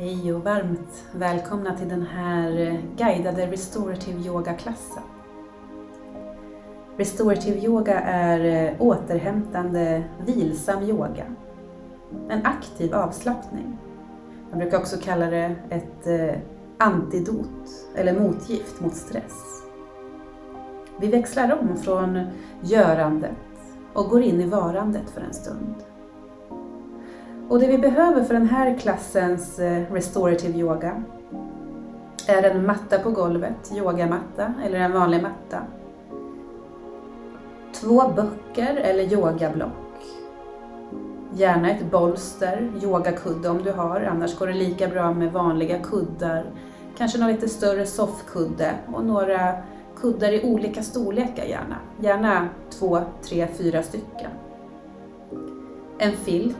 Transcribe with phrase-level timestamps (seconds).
[0.00, 5.02] Hej och varmt välkomna till den här eh, guidade restorative yoga-klassen.
[6.96, 11.24] Restorative yoga är eh, återhämtande, vilsam yoga.
[12.28, 13.78] En aktiv avslappning.
[14.50, 16.40] Man brukar också kalla det ett eh,
[16.78, 19.62] antidot eller motgift mot stress.
[21.00, 22.26] Vi växlar om från
[22.60, 23.36] görandet
[23.92, 25.74] och går in i varandet för en stund.
[27.50, 31.02] Och det vi behöver för den här klassens eh, restorative yoga
[32.26, 35.62] är en matta på golvet, yogamatta eller en vanlig matta.
[37.72, 40.04] Två böcker eller yogablock.
[41.34, 46.44] Gärna ett bolster, yogakudde om du har, annars går det lika bra med vanliga kuddar.
[46.96, 49.52] Kanske någon lite större soffkudde och några
[49.96, 51.76] kuddar i olika storlekar gärna.
[52.00, 54.30] Gärna två, tre, fyra stycken.
[55.98, 56.56] En filt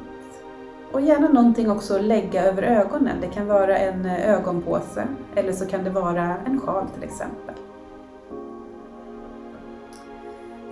[0.93, 3.17] och gärna någonting också att lägga över ögonen.
[3.21, 7.55] Det kan vara en eh, ögonpåse eller så kan det vara en sjal till exempel.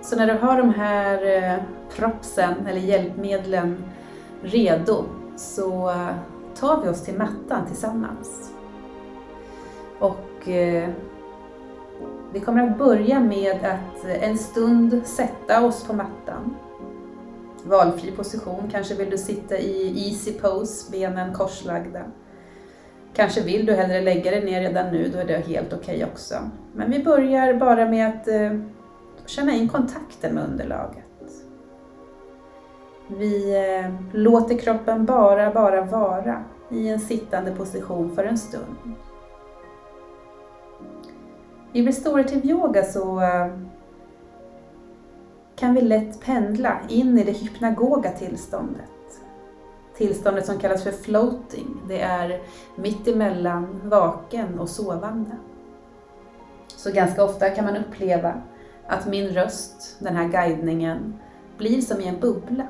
[0.01, 1.63] Så när du har de här eh,
[1.95, 3.77] propsen eller hjälpmedlen
[4.41, 6.09] redo så eh,
[6.59, 8.51] tar vi oss till mattan tillsammans.
[9.99, 10.47] Och
[12.31, 16.55] vi kommer att börja med att en stund sätta oss på mattan
[17.65, 18.69] valfri position.
[18.71, 22.01] Kanske vill du sitta i easy pose, benen korslagda.
[23.13, 26.11] Kanske vill du hellre lägga dig ner redan nu, då är det helt okej okay
[26.11, 26.35] också.
[26.73, 28.59] Men vi börjar bara med att eh,
[29.25, 31.05] känna in kontakten med underlaget.
[33.17, 38.75] Vi eh, låter kroppen bara, bara vara i en sittande position för en stund.
[41.73, 43.47] I restorative yoga så eh,
[45.59, 48.89] kan vi lätt pendla in i det hypnagoga tillståndet.
[49.97, 52.41] Tillståndet som kallas för floating, det är
[52.75, 55.31] mittemellan vaken och sovande.
[56.75, 58.41] Så ganska ofta kan man uppleva
[58.87, 61.19] att min röst, den här guidningen,
[61.57, 62.67] blir som i en bubbla.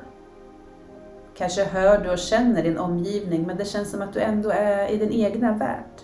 [1.34, 4.88] Kanske hör du och känner din omgivning men det känns som att du ändå är
[4.88, 6.00] i din egna värld.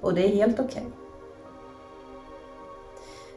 [0.00, 0.86] Och det är helt okej.
[0.86, 0.99] Okay.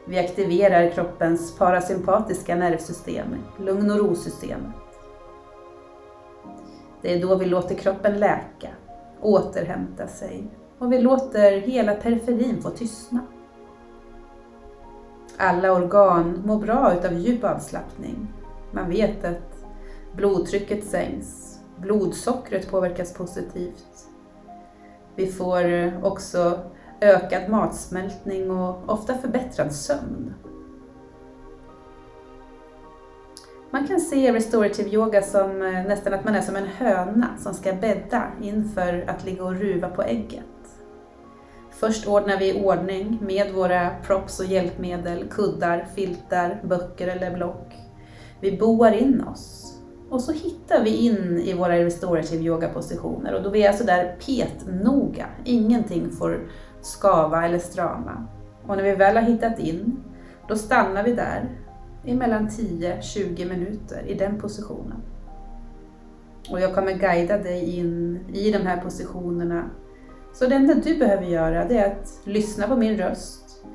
[0.06, 3.28] Vi aktiverar kroppens parasympatiska nervsystem,
[3.60, 4.76] lugn och ro-systemet.
[7.02, 8.70] Det är då vi låter kroppen läka,
[9.22, 10.44] återhämta sig
[10.80, 13.20] och vi låter hela periferin få tystna.
[15.38, 18.28] Alla organ mår bra utav djup avslappning.
[18.72, 19.66] Man vet att
[20.16, 24.08] blodtrycket sänks, blodsockret påverkas positivt.
[25.16, 26.60] Vi får också
[27.04, 30.34] ökad matsmältning och ofta förbättrad sömn.
[33.72, 37.54] Man kan se restorative yoga som eh, nästan att man är som en höna som
[37.54, 40.44] ska bädda inför att ligga och ruva på ägget.
[41.72, 47.74] Först ordnar vi i ordning med våra props och hjälpmedel, kuddar, filtar, böcker eller block.
[48.40, 49.74] Vi boar in oss
[50.10, 53.84] och så hittar vi in i våra restorative yoga positioner och då är vi alltså
[53.84, 55.26] där petnoga.
[55.44, 56.48] Ingenting får
[56.86, 58.28] skava eller strama.
[58.68, 60.04] Och när vi väl har hittat in,
[60.48, 61.50] då stannar vi där
[62.04, 65.02] i mellan 10-20 minuter i den positionen.
[66.50, 69.70] Och jag kommer guida dig in i de här positionerna.
[70.34, 73.66] Så det enda du behöver göra det är att lyssna på min röst,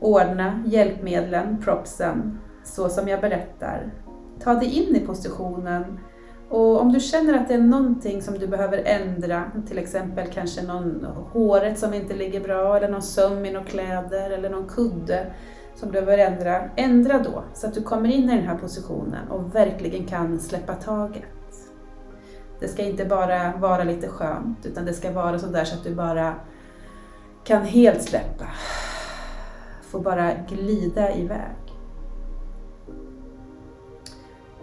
[0.00, 3.92] ordna hjälpmedlen, propsen, så som jag berättar.
[4.40, 5.98] Ta dig in i positionen
[6.48, 10.62] och om du känner att det är någonting som du behöver ändra, till exempel kanske
[10.62, 15.26] någon håret som inte ligger bra eller någon söm i några kläder eller någon kudde
[15.74, 19.28] som du behöver ändra, ändra då så att du kommer in i den här positionen
[19.28, 21.24] och verkligen kan släppa taget.
[22.60, 25.94] Det ska inte bara vara lite skönt utan det ska vara sådär så att du
[25.94, 26.34] bara
[27.44, 28.46] kan helt släppa.
[29.82, 31.65] Få bara glida iväg.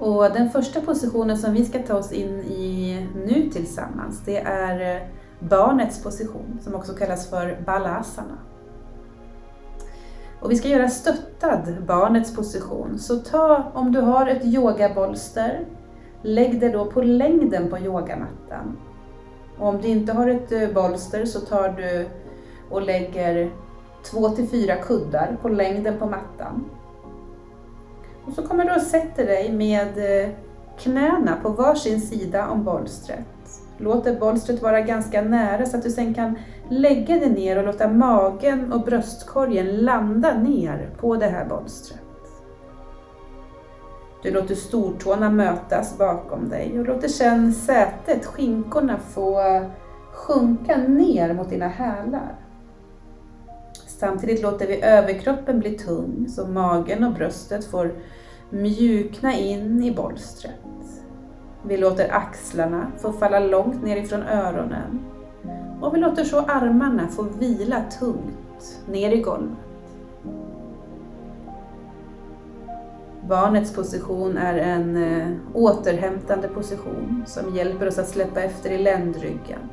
[0.04, 4.96] Och den första positionen som vi ska ta oss in i nu tillsammans, det är
[4.96, 5.08] eh,
[5.40, 8.38] barnets position, som också kallas för balasana.
[10.40, 13.00] Och vi ska göra stöttad barnets position.
[13.00, 15.66] Så ta, om du har ett yogabolster,
[16.22, 18.78] lägg det då på längden på yogamattan.
[19.58, 22.08] Och om du inte har ett eh, bolster så tar du
[22.70, 23.52] och lägger
[24.12, 26.66] två till fyra kuddar på längden på mattan.
[28.28, 30.30] Och så kommer du att sätta dig med eh,
[30.78, 33.26] knäna på varsin sida om bolstret.
[33.78, 36.36] Låter bolstret vara ganska nära så att du sen kan
[36.70, 42.00] lägga dig ner och låta magen och bröstkorgen landa ner på det här bolstret.
[44.24, 49.40] Du låter stortårna mötas bakom dig och låter sedan sätet, skinkorna, få
[50.14, 52.36] sjunka ner mot dina hälar.
[53.88, 57.92] Samtidigt låter vi överkroppen bli tung så magen och bröstet får
[58.54, 60.54] mjukna in i bolstret.
[61.66, 65.00] Vi låter axlarna få falla långt ner ifrån öronen
[65.82, 69.58] och vi låter så armarna få vila tungt ner i golvet.
[73.28, 79.70] Barnets position är en eh, återhämtande position som hjälper oss att släppa efter i ländryggen.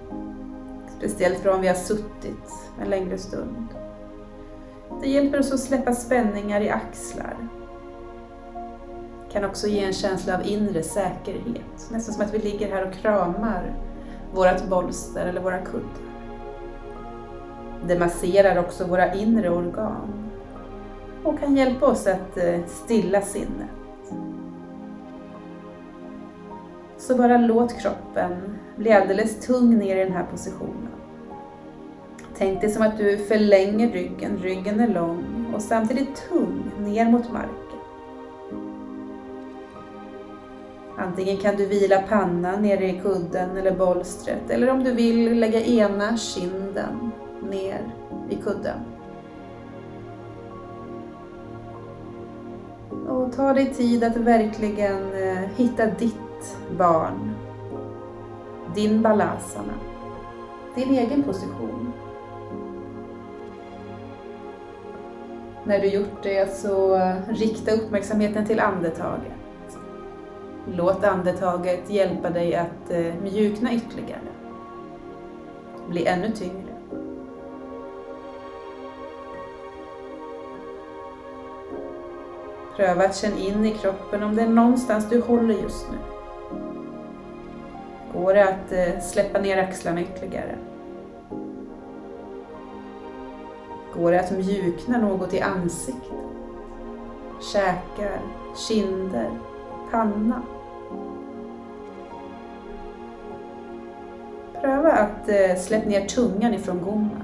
[0.99, 2.53] Speciellt för om vi har suttit
[2.83, 3.67] en längre stund.
[5.03, 7.37] Det hjälper oss att släppa spänningar i axlar.
[9.32, 11.91] Kan också ge en känsla av inre säkerhet.
[11.91, 13.75] Nästan som att vi ligger här och kramar
[14.35, 16.11] vårt bolster eller våra kuddar.
[17.87, 20.31] Det masserar också våra inre organ
[21.25, 23.71] och kan hjälpa oss att eh, stilla sinnet.
[26.99, 30.88] Så bara låt kroppen bli alldeles tung ner i den här positionen.
[32.37, 37.33] Tänk dig som att du förlänger ryggen, ryggen är lång och samtidigt tung ner mot
[37.33, 37.70] marken.
[41.00, 45.61] Antingen kan du vila pannan nere i kudden eller bolstret eller om du vill lägga
[45.61, 47.12] ena kinden
[47.50, 47.94] ner
[48.31, 48.79] i kudden.
[53.08, 57.35] Och ta dig tid att verkligen eh, hitta ditt barn,
[58.75, 59.75] din balasana,
[60.75, 61.93] din egen position.
[65.64, 69.40] När du gjort det så eh, rikta uppmärksamheten till andetaget.
[70.77, 74.21] Låt andetaget hjälpa dig att eh, mjukna ytterligare.
[75.89, 76.75] Bli ännu tyngre.
[82.77, 85.99] Pröva att känna in i kroppen om det är någonstans du håller just nu.
[88.15, 90.59] Går det att eh, släppa ner axlarna ytterligare?
[93.95, 96.13] Går det att mjukna något i ansiktet?
[97.53, 98.21] Käkar,
[98.69, 99.31] kinder,
[99.91, 100.43] panna?
[104.61, 107.23] Pröva att eh, släppa ner tungan ifrån gommen.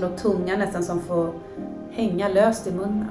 [0.00, 1.32] Låt tungan nästan som få
[1.90, 3.08] hänga löst i munnen.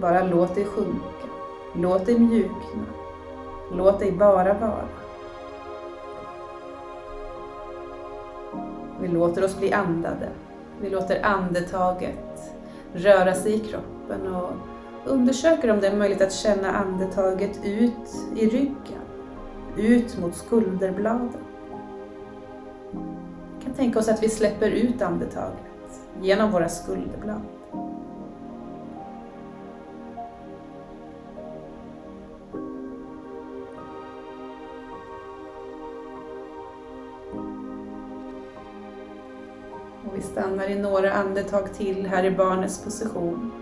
[0.00, 1.26] Bara låt dig sjunka.
[1.74, 2.84] Låt dig mjukna.
[3.72, 4.88] Låt dig bara vara.
[9.00, 10.28] Vi låter oss bli andade.
[10.80, 12.54] Vi låter andetaget
[12.92, 14.52] röra sig i kroppen och
[15.04, 19.02] undersöker om det är möjligt att känna andetaget ut i ryggen,
[19.76, 21.44] ut mot skulderbladen.
[23.58, 27.42] Vi kan tänka oss att vi släpper ut andetaget genom våra skulderblad.
[40.04, 43.61] Och vi stannar i några andetag till här i barnets position.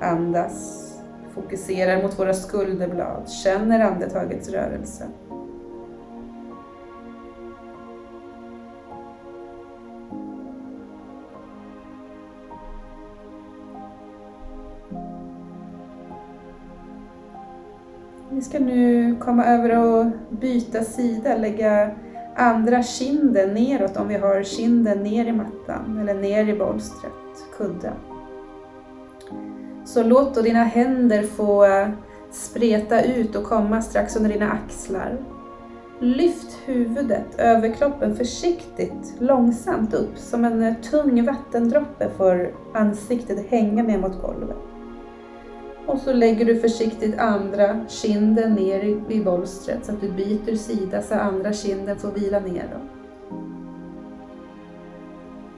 [0.00, 0.86] Andas,
[1.34, 5.04] fokuserar mot våra skulderblad, känner andetagets rörelse.
[18.30, 21.90] Vi ska nu komma över och byta sida, lägga
[22.36, 27.12] andra kinden neråt om vi har kinden ner i mattan eller ner i bolstret,
[27.56, 28.09] kudden.
[29.94, 31.88] Så låt då dina händer få eh,
[32.30, 35.18] spreta ut och komma strax under dina axlar.
[36.00, 40.18] Lyft huvudet, överkroppen försiktigt, långsamt upp.
[40.18, 44.56] Som en eh, tung vattendroppe får ansiktet hänga ner mot golvet.
[45.86, 51.02] Och så lägger du försiktigt andra kinden ner i bolstret så att du byter sida
[51.02, 52.90] så andra kinden får vila neråt.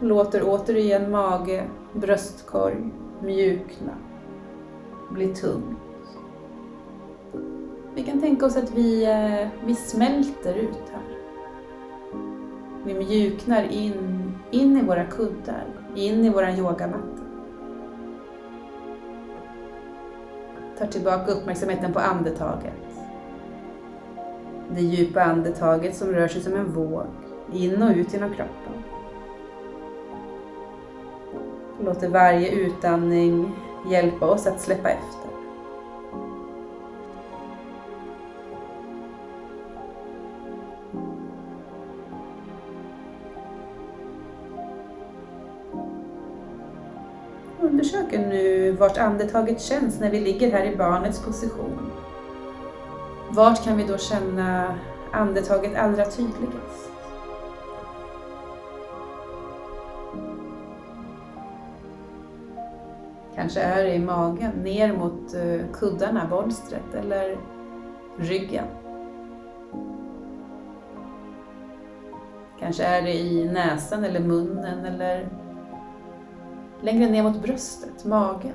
[0.01, 3.93] Låter återigen mage, bröstkorg mjukna,
[5.12, 5.78] blir tungt.
[7.95, 11.02] Vi kan tänka oss att vi, eh, vi smälter ut här.
[12.85, 15.64] Vi mjuknar in, in i våra kuddar,
[15.95, 17.23] in i våra yogamatta.
[20.83, 22.73] tar tillbaka uppmärksamheten på andetaget.
[24.75, 27.07] Det djupa andetaget som rör sig som en våg
[27.52, 28.83] in och ut genom kroppen.
[31.85, 33.52] Låter varje utandning
[33.87, 35.31] hjälpa oss att släppa efter.
[47.61, 51.91] Undersöker nu vart andetaget känns när vi ligger här i barnets position.
[53.31, 54.75] Vart kan vi då känna
[55.12, 56.92] andetaget allra tydligast?
[63.43, 67.39] Kanske är det i magen, ner mot eh, kuddarna, bolstret eller
[68.19, 68.65] ryggen.
[72.59, 75.29] Kanske är det i näsan eller munnen eller
[76.81, 78.55] längre ner mot bröstet, magen.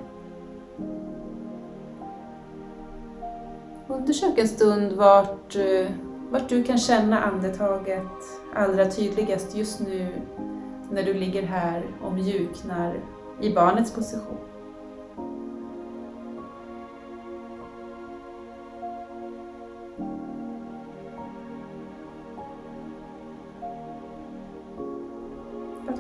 [3.88, 5.92] Undersök en stund vart, eh,
[6.32, 10.08] vart du kan känna andetaget allra tydligast just nu
[10.92, 13.00] när du ligger här och mjuknar
[13.42, 14.38] i barnets position.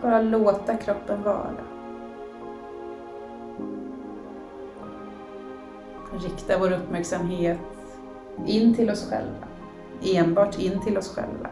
[0.07, 1.55] Bara låta kroppen vara.
[6.23, 7.59] Rikta vår uppmärksamhet
[8.45, 9.47] in till oss själva.
[10.01, 11.49] Enbart in till oss själva.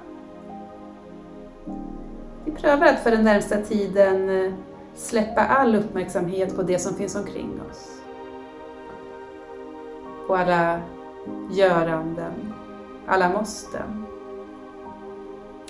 [2.45, 4.53] Vi prövar att för den närmsta tiden eh,
[4.93, 8.01] släppa all uppmärksamhet på det som finns omkring oss.
[10.27, 10.81] På alla
[11.51, 12.53] göranden,
[13.07, 14.05] alla måsten.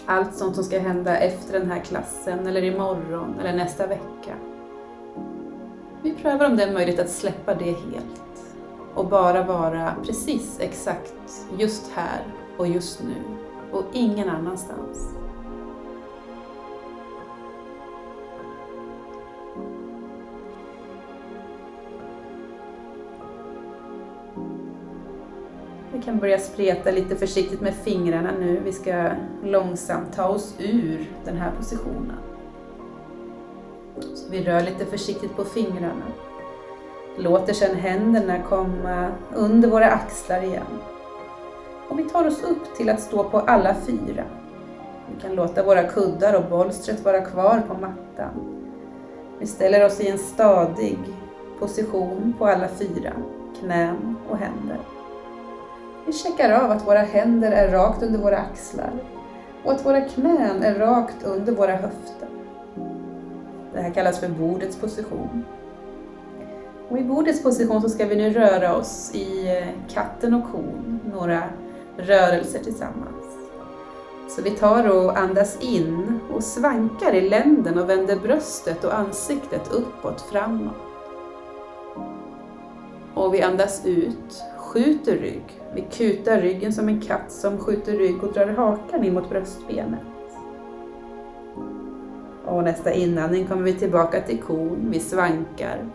[0.05, 4.35] Allt sånt som ska hända efter den här klassen, eller imorgon, eller nästa vecka.
[6.01, 8.55] Vi prövar om det är möjligt att släppa det helt
[8.95, 12.23] och bara vara precis exakt just här
[12.57, 13.15] och just nu
[13.71, 15.24] och ingen annanstans.
[26.05, 28.61] Kan börja spreta lite försiktigt med fingrarna nu.
[28.63, 29.09] Vi ska
[29.43, 32.17] långsamt ta oss ur den här positionen.
[34.15, 36.05] Så vi rör lite försiktigt på fingrarna.
[37.17, 40.79] Låter sedan händerna komma under våra axlar igen.
[41.89, 44.23] Och vi tar oss upp till att stå på alla fyra.
[45.15, 48.65] Vi kan låta våra kuddar och bolstret vara kvar på mattan.
[49.39, 50.99] Vi ställer oss i en stadig
[51.59, 53.13] position på alla fyra,
[53.59, 54.77] knän och händer.
[56.05, 58.91] Vi checkar av att våra händer är rakt under våra axlar
[59.63, 62.27] och att våra knän är rakt under våra höfter.
[63.73, 65.45] Det här kallas för bordets position.
[66.89, 70.99] Och I bordets position så ska vi nu röra oss i eh, katten och kon,
[71.13, 71.43] några
[71.97, 73.25] rörelser tillsammans.
[74.29, 79.71] Så vi tar och andas in och svankar i länden och vänder bröstet och ansiktet
[79.71, 80.75] uppåt, framåt.
[83.13, 84.43] Och vi andas ut,
[84.75, 85.61] skjuter rygg.
[85.73, 89.99] Vi kutar ryggen som en katt som skjuter rygg och drar hakan in mot bröstbenet.
[92.45, 95.85] Och nästa inandning kommer vi tillbaka till kon, vi svankar.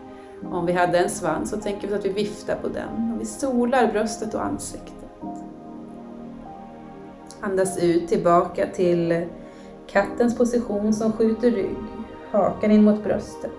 [0.51, 3.25] Om vi hade en svans så tänker vi att vi viftar på den och vi
[3.25, 5.09] solar bröstet och ansiktet.
[7.41, 9.25] Andas ut tillbaka till
[9.87, 11.77] kattens position som skjuter rygg,
[12.31, 13.51] hakan in mot bröstet.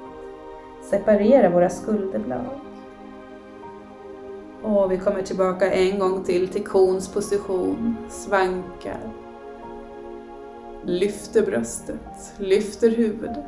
[0.90, 2.71] Separera våra skulderblad.
[4.62, 9.00] Och vi kommer tillbaka en gång till till kons position, svankar.
[10.84, 13.44] Lyfter bröstet, lyfter huvudet.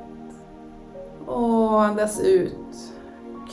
[1.27, 2.95] Och andas ut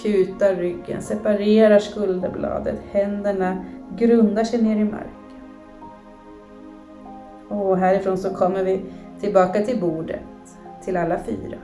[0.01, 3.65] kutar ryggen, separerar skulderbladet, händerna
[3.97, 5.07] grundar sig ner i marken.
[7.47, 8.85] Och härifrån så kommer vi
[9.19, 10.21] tillbaka till bordet,
[10.83, 11.57] till alla fyra.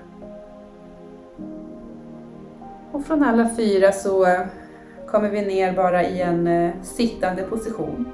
[2.92, 4.26] Och från alla fyra så
[5.12, 8.12] kommer vi ner bara i en eh, sittande position.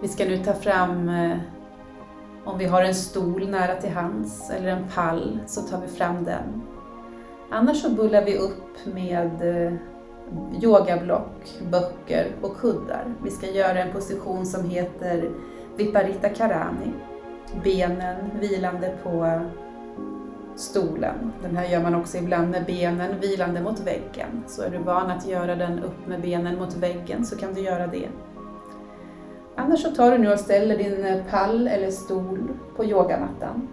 [0.00, 1.36] Vi ska nu ta fram, eh,
[2.44, 6.24] om vi har en stol nära till hands eller en pall, så tar vi fram
[6.24, 6.62] den
[7.50, 9.72] Annars så bullar vi upp med eh,
[10.62, 13.04] yogablock, böcker och kuddar.
[13.22, 15.30] Vi ska göra en position som heter
[15.76, 16.92] Viparita Karani.
[17.64, 19.40] Benen vilande på
[20.56, 21.32] stolen.
[21.42, 24.44] Den här gör man också ibland med benen vilande mot väggen.
[24.46, 27.60] Så är du van att göra den upp med benen mot väggen så kan du
[27.60, 28.08] göra det.
[29.56, 33.68] Annars så tar du nu och ställer din eh, pall eller stol på yogamattan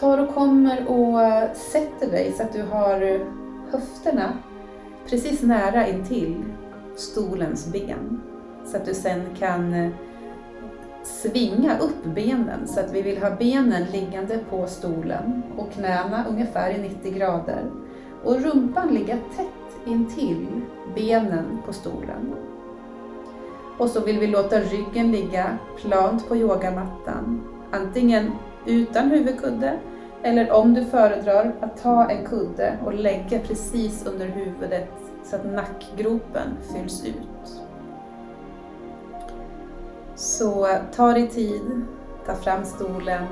[0.00, 3.20] tar och kommer och eh, sätter dig så att du har eh,
[3.70, 4.32] höfterna
[5.10, 6.44] precis nära intill
[6.96, 8.20] stolens ben.
[8.64, 9.92] Så att du sen kan
[11.08, 16.70] svinga upp benen så att vi vill ha benen liggande på stolen och knäna ungefär
[16.70, 17.70] i 90 grader
[18.24, 20.46] och rumpan ligga tätt intill
[20.94, 22.34] benen på stolen.
[23.78, 28.32] Och så vill vi låta ryggen ligga plant på yogamattan, antingen
[28.66, 29.78] utan huvudkudde
[30.22, 34.90] Eller om du föredrar att ta en kudde och lägga precis under huvudet
[35.24, 37.67] så att nackgropen fylls ut.
[40.18, 41.62] Så ta dig tid,
[42.26, 43.26] ta fram stolen,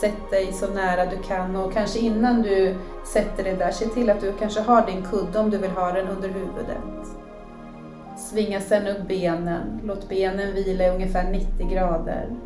[0.00, 2.74] sätt dig så nära du kan och kanske innan du
[3.12, 5.92] sätter dig där, se till att du kanske har din kudde om du vill ha
[5.92, 7.16] den under huvudet.
[8.18, 12.36] Svinga sedan upp benen, låt benen vila i ungefär 90 grader.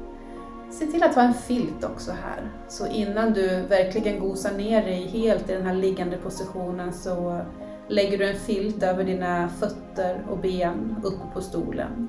[0.70, 5.06] Se till att ha en filt också här, så innan du verkligen gosar ner dig
[5.06, 7.40] helt i den här liggande positionen så
[7.88, 12.08] lägger du en filt över dina fötter och ben upp på stolen.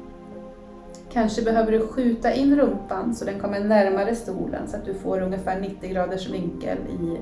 [1.17, 5.21] Kanske behöver du skjuta in rumpan så den kommer närmare stolen så att du får
[5.21, 7.21] ungefär 90 graders vinkel i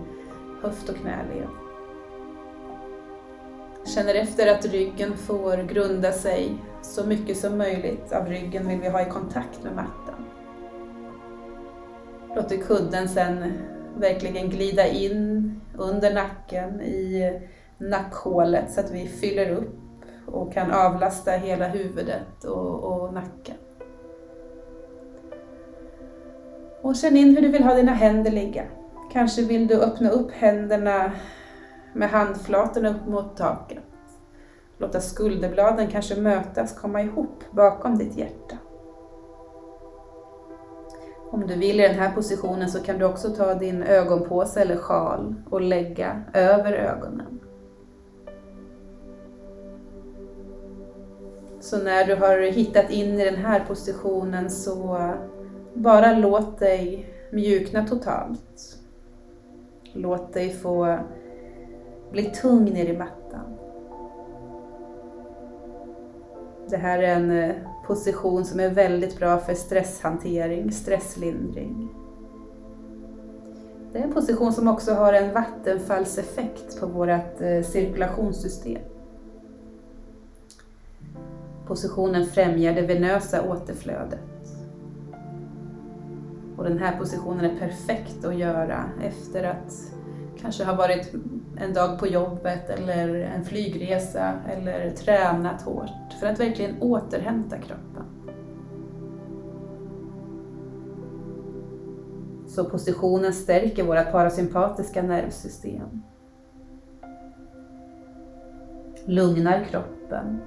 [0.62, 1.48] höft och knäled.
[3.86, 8.90] Känner efter att ryggen får grunda sig så mycket som möjligt av ryggen vill vi
[8.90, 10.26] ha i kontakt med mattan.
[12.36, 13.54] Låter kudden sen
[13.98, 17.32] verkligen glida in under nacken i
[17.78, 19.76] nackhålet så att vi fyller upp
[20.26, 23.56] och kan avlasta hela huvudet och, och nacken.
[26.86, 28.64] Och känn in hur du vill ha dina händer ligga.
[29.12, 31.12] Kanske vill du öppna upp händerna
[31.94, 33.84] med handflatorna upp mot taket.
[34.78, 38.58] Låta skulderbladen kanske mötas, komma ihop bakom ditt hjärta.
[41.32, 44.78] Om du vill i den här positionen så kan du också ta din ögonpåse eller
[44.78, 47.40] sjal och lägga över ögonen.
[51.60, 55.12] Så när du har hittat in i den här positionen så
[55.76, 58.80] bara låt dig mjukna totalt.
[59.94, 61.00] Låt dig få
[62.12, 63.58] bli tung ner i mattan.
[66.70, 67.56] Det här är en eh,
[67.88, 71.90] position som är väldigt bra för stresshantering, stresslindring.
[73.94, 78.82] Det är en position som också har en vattenfallseffekt på vårt eh, cirkulationssystem.
[81.68, 84.35] Positionen främjar det venösa återflödet.
[86.58, 89.74] Och den här positionen är perfekt att göra efter att
[90.42, 91.14] kanske ha varit
[91.58, 98.06] en dag på jobbet eller en flygresa eller tränat hårt för att verkligen återhämta kroppen.
[102.48, 106.02] Så positionen stärker vårt parasympatiska nervsystem.
[109.06, 110.40] Lugnar kroppen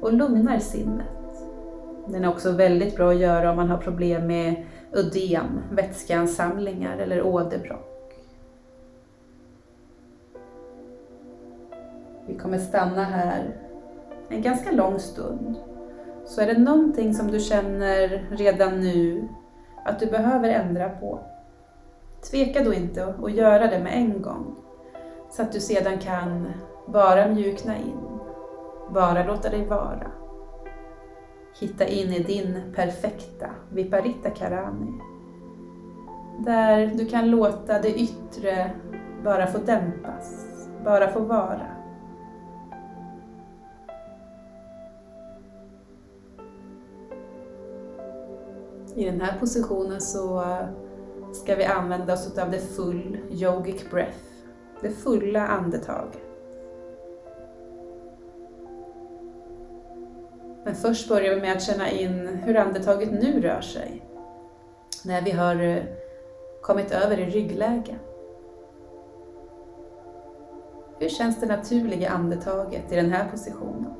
[0.00, 1.06] och lugnar sinnet.
[2.08, 4.64] Den är också väldigt bra att göra om man har problem med
[4.94, 7.88] ödem, vätskeansamlingar eller åderbråck.
[12.26, 13.56] Vi kommer stanna här
[14.28, 15.56] en ganska lång stund.
[16.24, 19.28] Så är det någonting som du känner redan nu
[19.84, 21.20] att du behöver ändra på,
[22.30, 24.56] tveka då inte att göra det med en gång.
[25.30, 26.52] Så att du sedan kan
[26.86, 28.18] bara mjukna in,
[28.90, 30.21] bara låta dig vara.
[31.60, 34.92] Hitta in i din perfekta Viparita Karani.
[36.38, 38.70] Där du kan låta det yttre
[39.24, 40.46] bara få dämpas,
[40.84, 41.66] bara få vara.
[48.94, 50.44] I den här positionen så
[51.32, 54.18] ska vi använda oss av det full yogic breath,
[54.80, 56.31] det fulla andetaget.
[60.64, 64.02] Men först börjar vi med att känna in hur andetaget nu rör sig.
[65.04, 65.82] När vi har eh,
[66.62, 67.94] kommit över i ryggläge.
[70.98, 73.94] Hur känns det naturliga andetaget i den här positionen?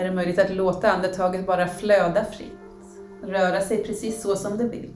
[0.00, 2.59] är det möjligt att låta andetaget bara flöda fritt,
[3.22, 4.94] röra sig precis så som det vill.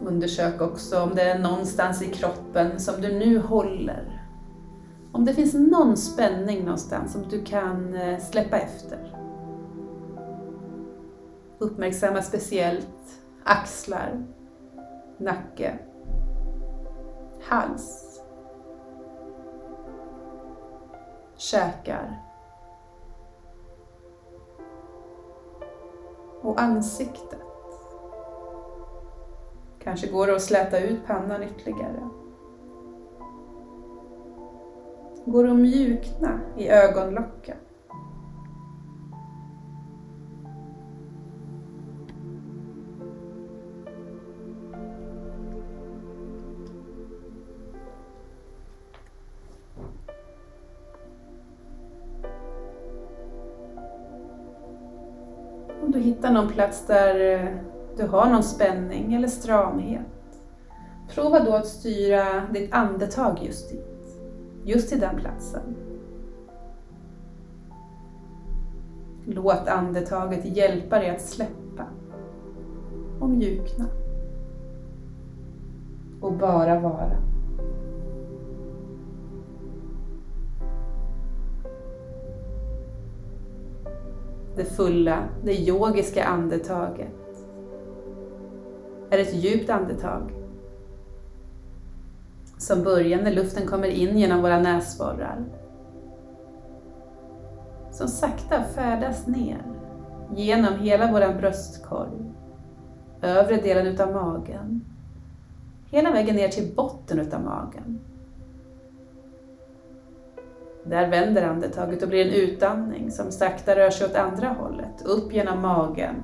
[0.00, 4.22] Undersök också om det är någonstans i kroppen som du nu håller.
[5.12, 9.18] Om det finns någon spänning någonstans som du kan eh, släppa efter.
[11.58, 14.24] Uppmärksamma speciellt axlar,
[15.18, 15.78] nacke,
[17.42, 18.20] hals,
[21.36, 22.22] käkar
[26.40, 27.38] och ansiktet.
[29.78, 32.08] Kanske går det att släta ut pannan ytterligare.
[35.24, 37.56] går det att mjukna i ögonlocken.
[56.32, 57.48] Någon plats där eh,
[57.96, 60.06] du har någon spänning eller stramhet,
[61.14, 63.92] prova då att styra ditt andetag just dit
[64.64, 65.76] just till den platsen.
[69.24, 71.86] Låt andetaget hjälpa dig att släppa
[73.20, 73.86] och mjukna.
[76.20, 77.31] Och bara vara.
[84.56, 87.08] Det fulla, det yogiska andetaget
[89.10, 90.32] är ett djupt andetag
[92.58, 95.44] som börjar när luften kommer in genom våra näsborrar.
[97.90, 99.62] Som sakta färdas ner
[100.36, 102.32] genom hela vår bröstkorg,
[103.22, 104.84] övre delen utav magen,
[105.90, 108.00] hela vägen ner till botten utav magen.
[110.84, 115.32] Där vänder andetaget och blir en utandning som sakta rör sig åt andra hållet, upp
[115.32, 116.22] genom magen,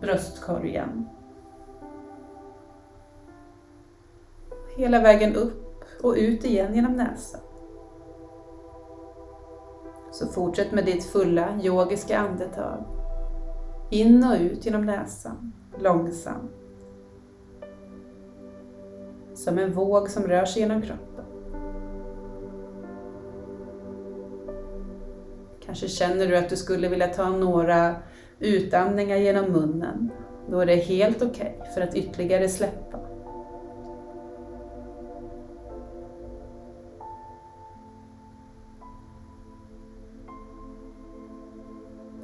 [0.00, 1.08] bröstkorgen,
[4.76, 7.40] hela vägen upp och ut igen genom näsan.
[10.12, 12.84] Så fortsätt med ditt fulla yogiska andetag.
[13.90, 16.50] In och ut genom näsan, långsamt.
[19.34, 21.09] Som en våg som rör sig genom kroppen.
[25.70, 27.96] Kanske känner du att du skulle vilja ta några
[28.38, 30.10] utandningar genom munnen.
[30.48, 32.98] Då är det helt okej okay för att ytterligare släppa.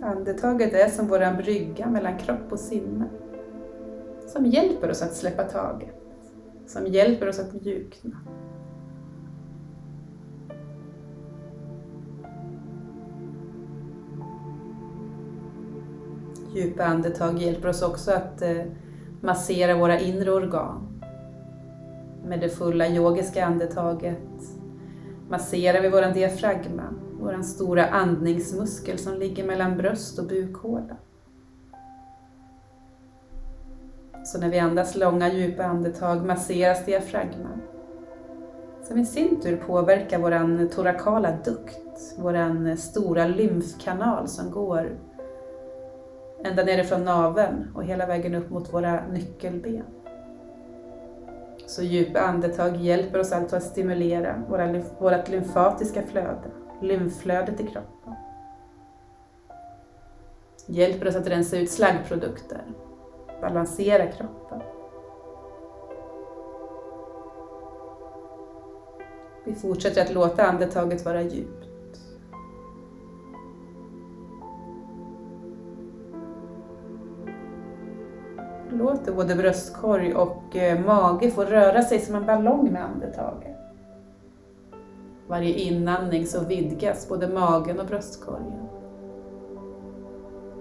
[0.03, 3.05] Andetaget är som vår brygga mellan kropp och sinne.
[4.27, 5.97] Som hjälper oss att släppa taget.
[6.67, 8.17] Som hjälper oss att mjukna.
[16.57, 18.63] Djupa andetag hjälper oss också att eh,
[19.21, 21.03] massera våra inre organ.
[22.25, 24.19] Med det fulla yogiska andetaget
[25.29, 26.83] masserar vi våran diafragma
[27.21, 30.97] vår stora andningsmuskel som ligger mellan bröst och bukhåla.
[34.25, 37.63] Så när vi andas långa djupa andetag masseras diafragman.
[38.83, 44.99] Som i sin tur påverkar vår torakala dukt, vår eh, stora lymfkanal som går
[46.51, 49.83] ända nerifrån naveln och hela vägen upp mot våra nyckelben.
[51.67, 54.43] Så djupa andetag hjälper oss alltså att stimulera
[54.99, 58.15] vårt lymfatiska flöde lymflödet i kroppen.
[60.67, 62.63] Hjälper oss att rensa ut slaggprodukter,
[63.41, 64.61] balansera kroppen.
[69.45, 71.56] Vi fortsätter att låta andetaget vara djupt.
[78.79, 83.57] Låt både bröstkorg och eh, mage få röra sig som en ballong med andetaget.
[85.27, 88.69] Varje inandning så vidgas både magen och bröstkorgen.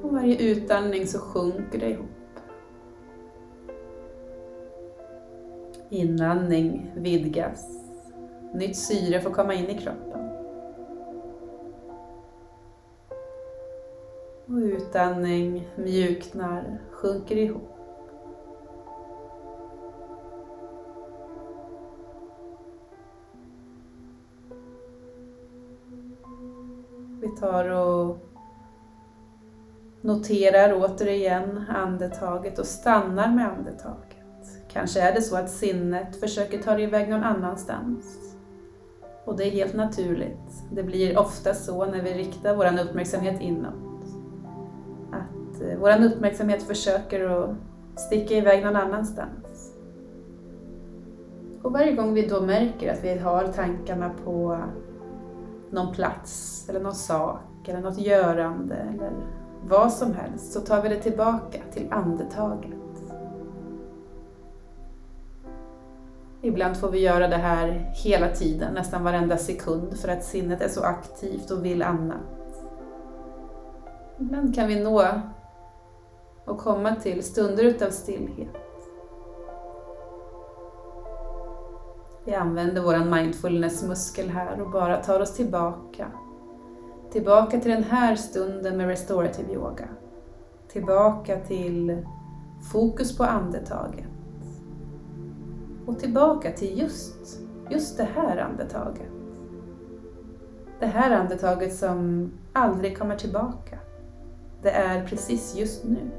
[0.03, 2.05] Och varje utandning så sjunker det ihop.
[5.89, 7.67] Inandning vidgas.
[8.53, 10.21] Nytt syre får komma in i kroppen.
[14.45, 17.74] Och utandning mjuknar, sjunker ihop.
[27.25, 28.17] Vi tar och
[30.01, 34.67] noterar återigen andetaget och stannar med andetaget.
[34.69, 38.35] Kanske är det så att sinnet försöker ta dig iväg någon annanstans.
[39.25, 40.63] Och det är helt naturligt.
[40.71, 44.05] Det blir ofta så när vi riktar vår uppmärksamhet inåt.
[45.11, 47.55] Att eh, vår uppmärksamhet försöker att
[47.99, 49.73] sticka iväg någon annanstans.
[51.61, 54.59] Och varje gång vi då märker att vi har tankarna på
[55.75, 59.11] någon plats eller någon sak eller något görande eller
[59.63, 62.71] vad som helst så tar vi det tillbaka till andetaget.
[66.41, 70.69] Ibland får vi göra det här hela tiden, nästan varenda sekund för att sinnet är
[70.69, 72.19] så aktivt och vill annat.
[74.19, 75.05] Ibland kan vi nå
[76.45, 78.64] och komma till stunder utav stillhet.
[82.25, 86.11] Vi använder vår mindfulnessmuskel här och bara tar oss tillbaka.
[87.11, 89.87] Tillbaka till den här stunden med restorative yoga.
[90.67, 92.05] Tillbaka till
[92.71, 94.05] fokus på andetaget.
[95.85, 99.11] Och tillbaka till just, just det här andetaget.
[100.79, 103.79] Det här andetaget som aldrig kommer tillbaka.
[104.61, 106.11] Det är precis just nu.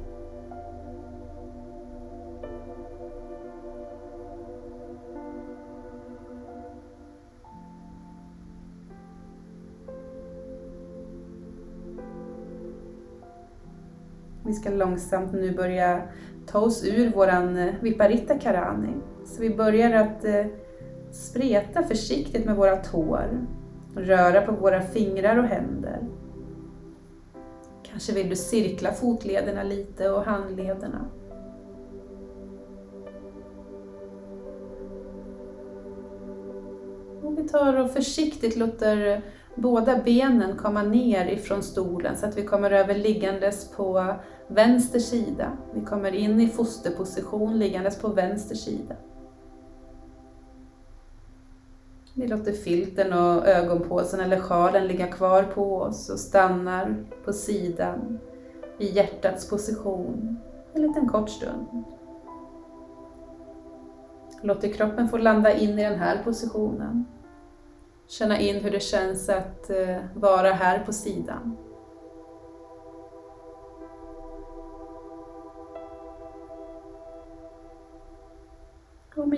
[14.47, 16.03] Vi ska långsamt nu börja
[16.47, 18.95] ta oss ur våran eh, Viparita Karani.
[19.25, 20.47] Så vi börjar att eh,
[21.11, 23.47] spreta försiktigt med våra tår,
[23.97, 25.99] röra på våra fingrar och händer.
[27.91, 31.09] Kanske vill du cirkla fotlederna lite och handlederna.
[37.23, 39.23] Och vi tar och försiktigt låter
[39.55, 44.15] båda benen komma ner ifrån stolen så att vi kommer över liggandes på
[44.49, 45.53] vänster sida.
[45.75, 48.97] Vi kommer in i fosterposition liggandes på vänster sida.
[52.15, 58.19] Vi låter filten och ögonpåsen eller sjalen ligga kvar på oss och stannar på sidan
[58.79, 60.37] i hjärtats position
[60.73, 61.85] en liten kort stund.
[64.43, 67.05] Låter kroppen få landa in i den här positionen.
[68.07, 71.57] Känna in hur det känns att eh, vara här på sidan.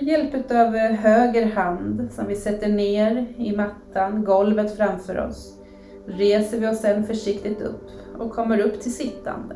[0.09, 5.59] Hjälp av eh, höger hand som vi sätter ner i mattan, golvet framför oss,
[6.05, 9.55] reser vi oss sedan försiktigt upp och kommer upp till sittande.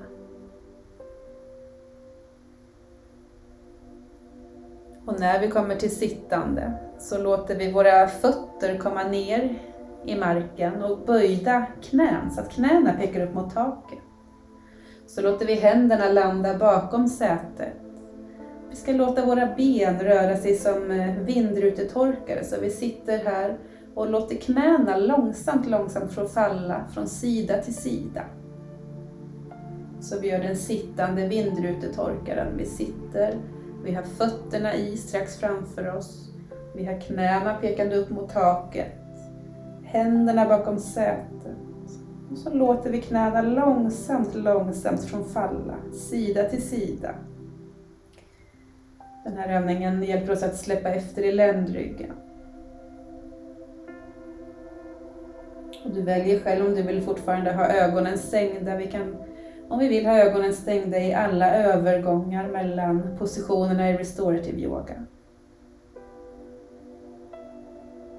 [5.06, 9.60] Och när vi kommer till sittande så låter vi våra fötter komma ner
[10.06, 14.00] i marken och böjda knän så att knäna pekar upp mot taket.
[15.08, 17.83] Så låter vi händerna landa bakom sätet.
[18.74, 23.58] Vi ska låta våra ben röra sig som eh, vindrutetorkare så vi sitter här
[23.96, 28.24] och låter knäna långsamt, långsamt få falla från sida till sida.
[30.02, 32.58] Så vi gör den sittande vindrutetorkaren.
[32.58, 33.38] Vi sitter
[33.84, 36.30] vi har fötterna i strax framför oss.
[36.76, 38.94] Vi har knäna pekande upp mot taket.
[39.84, 41.58] Händerna bakom sätet.
[42.32, 47.16] Och så låter vi knäna långsamt, långsamt från falla, sida till sida.
[49.24, 52.12] Den här övningen hjälper oss att släppa efter i ländryggen.
[55.86, 58.76] Och du väljer själv om du vill fortfarande ha ögonen stängda.
[58.76, 59.16] Vi kan
[59.70, 65.06] om vi vill ha ögonen stängda i alla övergångar mellan positionerna i restorative yoga.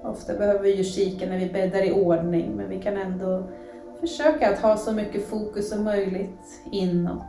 [0.03, 3.43] Ofta behöver vi ju kika när vi bäddar i ordning, men vi kan ändå
[3.99, 7.21] försöka att ha så mycket fokus som möjligt inåt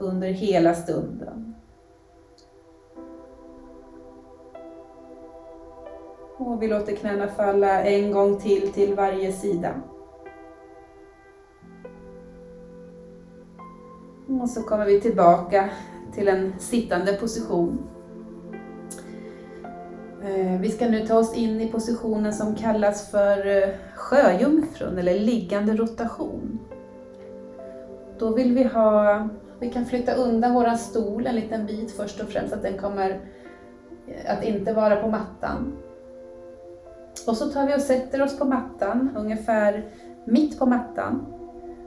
[0.00, 1.54] under hela stunden.
[6.46, 9.74] Och vi låter knäna falla en gång till till varje sida.
[14.40, 15.70] Och så kommer vi tillbaka
[16.14, 17.78] till en sittande position.
[20.24, 25.18] Eh, vi ska nu ta oss in i positionen som kallas för eh, sjöjungfrun eller
[25.18, 26.58] liggande rotation.
[28.18, 29.28] Då vill vi ha,
[29.58, 33.10] vi kan flytta undan våran stol en liten bit först och främst, att den kommer
[34.08, 35.78] eh, att inte vara på mattan.
[37.26, 39.84] Och så tar vi och sätter oss på mattan, ungefär
[40.24, 41.26] mitt på mattan.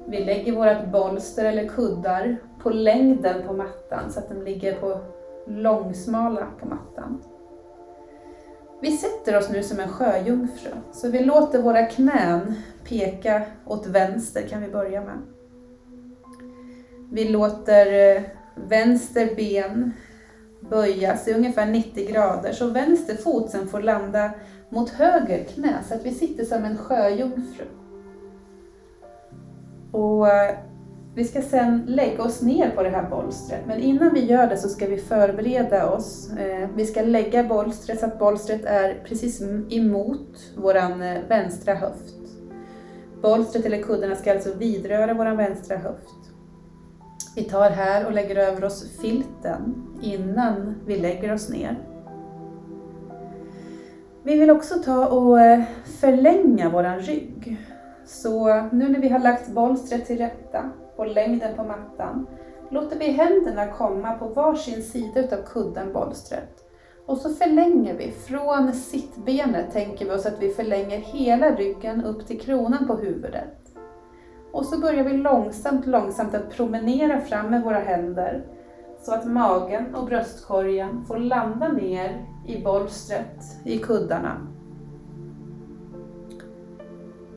[0.07, 4.99] Vi lägger vårt bolster eller kuddar på längden på mattan så att de ligger på
[5.47, 7.23] långsmala på mattan.
[8.81, 14.41] Vi sätter oss nu som en sjöjungfru, så vi låter våra knän peka åt vänster
[14.41, 15.17] kan vi börja med.
[17.11, 18.21] Vi låter eh,
[18.55, 19.91] vänster ben
[20.69, 24.31] böjas i ungefär 90 grader, så vänster fot sen får landa
[24.75, 27.65] mot höger knä, så att vi sitter som en sjöjungfru.
[29.91, 30.55] Och eh,
[31.15, 34.57] vi ska sedan lägga oss ner på det här bolstret, men innan vi gör det
[34.57, 36.31] så ska vi förbereda oss.
[36.31, 40.91] Eh, vi ska lägga bolstret så att bolstret är precis emot vår eh,
[41.27, 42.15] vänstra höft.
[43.21, 46.31] Bolstret eller kuddarna ska alltså vidröra vår vänstra höft.
[47.35, 51.94] Vi tar här och lägger över oss filten innan vi lägger oss ner.
[54.25, 55.63] Vi vill också ta och eh,
[55.99, 57.57] förlänga våran rygg.
[58.05, 62.27] Så nu när vi har lagt bolstret till rätta på längden på mattan
[62.69, 66.63] låter vi händerna komma på varsin sida utav kudden, bolstret.
[67.05, 68.11] Och så förlänger vi.
[68.11, 73.75] Från sittbenet tänker vi oss att vi förlänger hela ryggen upp till kronan på huvudet.
[74.51, 78.43] Och så börjar vi långsamt, långsamt att promenera fram med våra händer
[79.05, 84.47] så att magen och bröstkorgen får landa ner i bolstret, i kuddarna.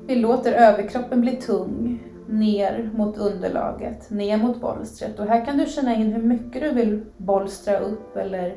[0.06, 5.18] Vi låter överkroppen bli tung, ner mot underlaget, ner mot bolstret.
[5.18, 8.56] Och här kan du känna in hur mycket du vill bolstra upp eller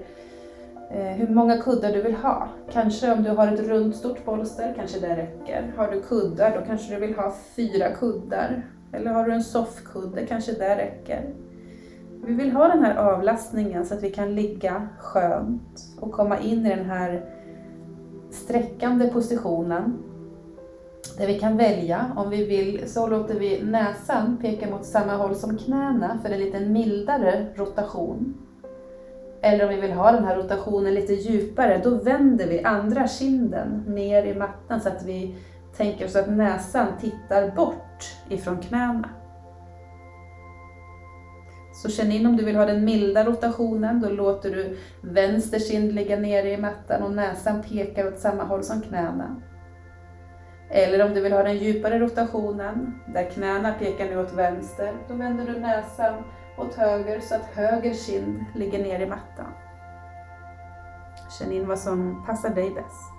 [0.92, 2.48] eh, hur många kuddar du vill ha.
[2.72, 5.74] Kanske om du har ett runt stort bolster, kanske det räcker.
[5.78, 8.66] Har du kuddar, då kanske du vill ha fyra kuddar.
[8.94, 11.34] Eller har du en soffkudde, kanske det räcker.
[12.24, 16.66] Vi vill ha den här avlastningen så att vi kan ligga skönt och komma in
[16.66, 17.26] i den här
[18.30, 20.04] sträckande positionen.
[21.18, 25.36] Där vi kan välja, om vi vill så låter vi näsan peka mot samma håll
[25.36, 28.34] som knäna för en lite mildare rotation.
[29.42, 33.84] Eller om vi vill ha den här rotationen lite djupare, då vänder vi andra kinden
[33.88, 35.36] ner i mattan så att vi
[35.78, 39.10] tänker oss att näsan tittar bort ifrån knäna.
[41.74, 45.92] Så känn in om du vill ha den milda rotationen, då låter du vänster kind
[45.92, 49.42] ligga nere i mattan och näsan pekar åt samma håll som knäna.
[50.70, 55.14] Eller om du vill ha den djupare rotationen, där knäna pekar nu åt vänster, då
[55.14, 56.24] vänder du näsan
[56.58, 59.54] åt höger så att höger kind ligger ner i mattan.
[61.40, 63.14] Känn in vad som passar dig bäst.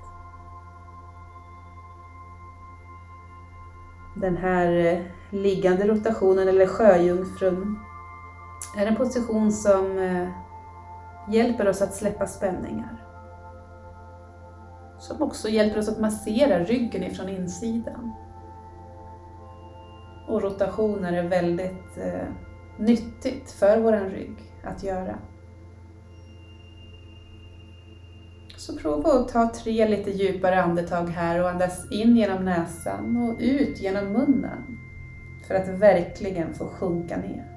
[4.17, 7.79] Den här eh, liggande rotationen, eller sjöjungfrun,
[8.79, 10.29] är en position som eh,
[11.35, 13.05] hjälper oss att släppa spänningar.
[14.98, 18.12] Som också hjälper oss att massera ryggen ifrån insidan.
[20.29, 22.29] Och rotationer är väldigt eh,
[22.79, 25.18] nyttigt för vår rygg att göra.
[28.57, 33.37] Så prova att ta tre lite djupare andetag här och andas in genom näsan och
[33.40, 34.79] ut genom munnen
[35.48, 37.52] för att verkligen få sjunka ner.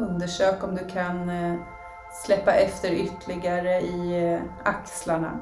[0.00, 1.54] Undersök om du kan eh,
[2.24, 5.38] släppa efter ytterligare i eh, axlarna.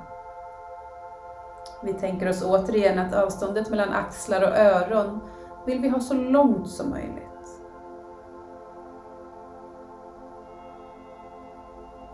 [1.82, 5.20] Vi tänker oss återigen att avståndet mellan axlar och öron
[5.66, 7.24] vill vi ha så långt som möjligt.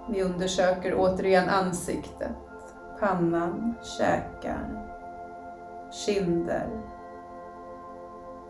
[0.09, 2.37] Vi undersöker återigen ansiktet,
[3.01, 4.91] pannan, käkar,
[5.93, 6.69] kinder,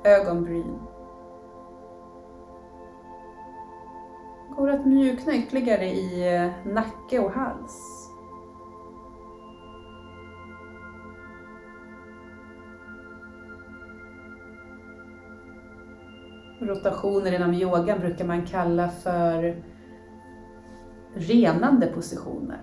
[0.04, 0.93] ögonbryn.
[4.56, 8.10] Går att mjukna ytterligare i eh, nacke och hals.
[16.60, 19.62] Rotationer inom yogan brukar man kalla för
[21.14, 22.60] renande positioner.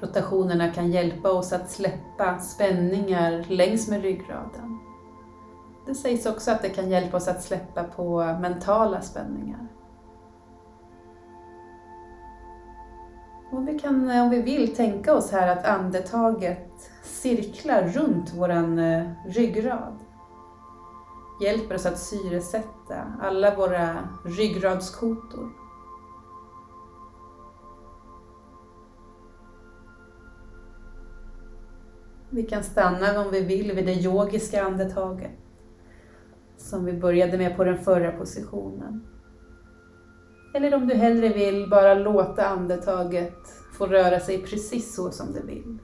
[0.00, 4.87] Rotationerna kan hjälpa oss att släppa spänningar längs med ryggraden.
[5.88, 9.68] Det sägs också att det kan hjälpa oss att släppa på mentala spänningar.
[13.52, 19.10] Och vi kan, om vi vill, tänka oss här att andetaget cirklar runt vår eh,
[19.26, 19.98] ryggrad.
[21.42, 25.50] Hjälper oss att syresätta alla våra ryggradskotor.
[32.30, 35.47] Vi kan stanna om vi vill vid det yogiska andetaget
[36.68, 39.06] som vi började med på den förra positionen.
[40.54, 43.38] Eller om du hellre vill bara låta andetaget
[43.78, 45.78] få röra sig precis så som det vill.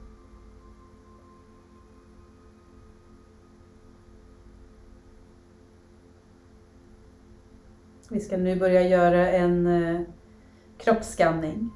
[8.09, 10.01] Vi ska nu börja göra en eh,
[10.77, 11.69] kroppsskanning.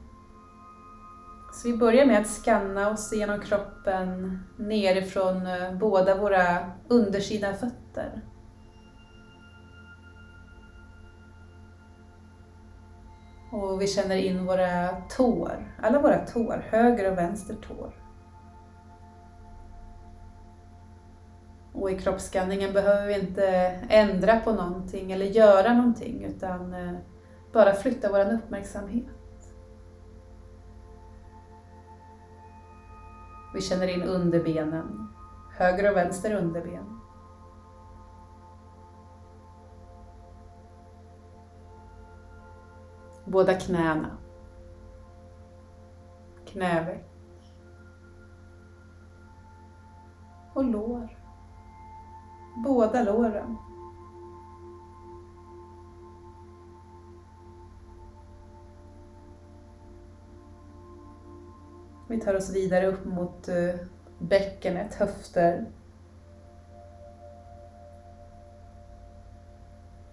[1.53, 8.21] Så vi börjar med att skanna oss genom kroppen nerifrån eh, båda våra undersida fötter.
[13.51, 17.93] Och vi känner in våra tår, alla våra tår, höger och vänster tår.
[21.73, 23.45] Och i kroppsskanningen behöver vi inte
[23.89, 26.97] ändra på någonting eller göra någonting utan eh,
[27.53, 29.05] bara flytta vår uppmärksamhet.
[33.53, 35.07] Vi känner in underbenen,
[35.57, 36.98] höger och vänster underben.
[43.29, 44.17] Båda knäna.
[46.45, 47.05] Knäveck.
[50.53, 51.17] Och lår.
[52.65, 53.57] Båda låren.
[62.07, 63.75] Vi tar oss vidare upp mot eh,
[64.19, 65.65] bäckenet, höfter.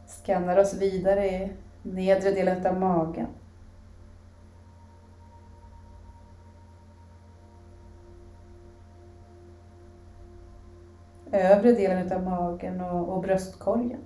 [0.07, 1.53] Skannar oss vidare i
[1.95, 3.27] nedre delen av magen.
[11.33, 14.01] Övre delen av magen och, och bröstkorgen.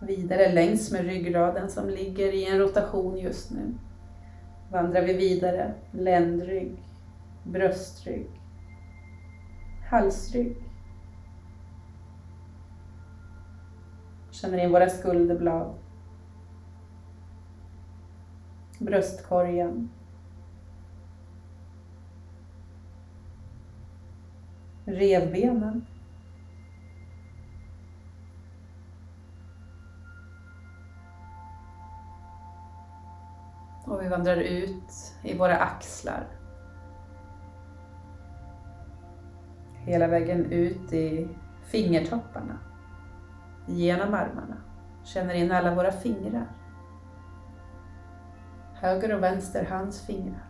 [0.00, 3.74] Vidare längs med ryggraden som ligger i en rotation just nu.
[4.74, 6.76] Vandrar vi vidare, ländrygg,
[7.44, 8.30] bröstrygg,
[9.90, 10.56] halsrygg.
[14.30, 15.74] Känner in våra skulderblad,
[18.78, 19.90] bröstkorgen,
[24.84, 25.86] revbenen,
[33.94, 36.26] Och vi vandrar ut i våra axlar.
[39.74, 41.28] Hela vägen ut i
[41.62, 42.58] fingertopparna.
[43.66, 44.56] Genom armarna.
[45.04, 46.48] Känner in alla våra fingrar.
[48.74, 50.46] Höger och vänster hands fingrar.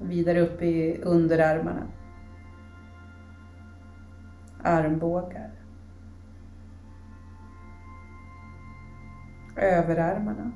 [0.00, 1.86] Vidare upp i underarmarna.
[4.62, 5.55] Armbågar.
[9.56, 10.52] Överarmarna.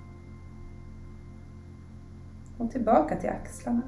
[2.59, 3.82] Och tillbaka till axlarna.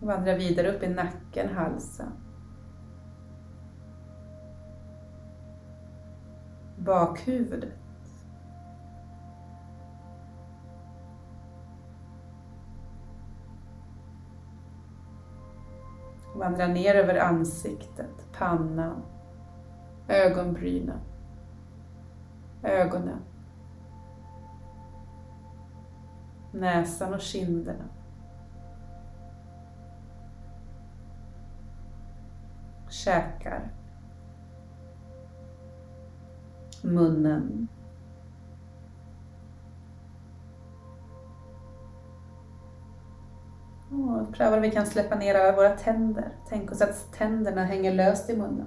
[0.00, 2.12] Och vandra vidare upp i nacken, halsen.
[6.78, 7.72] Bakhuvudet.
[16.34, 19.02] Vandra ner över ansiktet, pannan,
[20.08, 21.00] ögonbrynen,
[22.62, 23.20] ögonen,
[26.52, 27.84] näsan och kinderna.
[32.88, 33.70] Käkar,
[36.82, 37.68] munnen,
[43.90, 46.28] Och pröva om vi kan släppa ner alla våra tänder.
[46.48, 48.66] Tänk oss att tänderna hänger löst i munnen.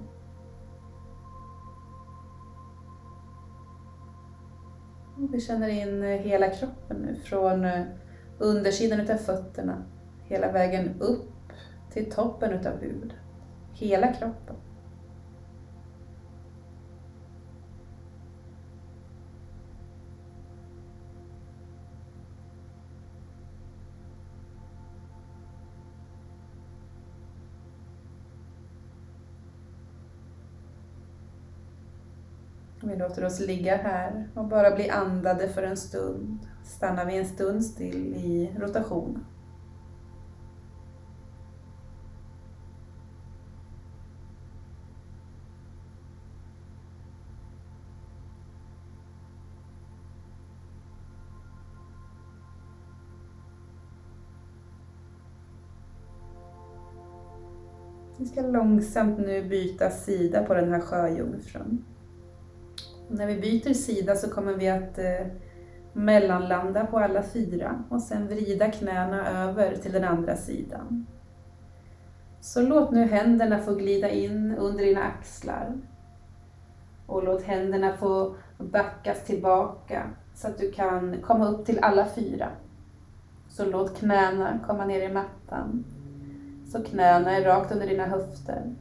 [5.32, 7.84] Vi känner in eh, hela kroppen nu, från eh,
[8.38, 9.84] undersidan utav fötterna,
[10.28, 11.30] hela vägen upp
[11.94, 13.18] till toppen utav huvudet.
[13.74, 14.56] Hela kroppen.
[32.90, 36.40] Vi låter oss ligga här och bara bli andade för en stund.
[36.64, 39.26] Stannar vi en stund still i rotation.
[58.18, 61.86] Vi ska långsamt nu byta sida på den här sjöjungfrun.
[63.10, 65.28] När vi byter sida så kommer vi att eh,
[65.93, 71.05] mellanlanda på alla fyra och sen vrida knäna över till den andra sidan.
[72.41, 75.78] Så låt nu händerna få glida in under dina axlar.
[77.05, 80.03] Och låt händerna få backas tillbaka
[80.36, 82.49] så att du kan komma upp till alla fyra.
[83.49, 85.84] Så låt knäna komma ner i mattan.
[86.72, 88.76] Så knäna är rakt under dina höfter.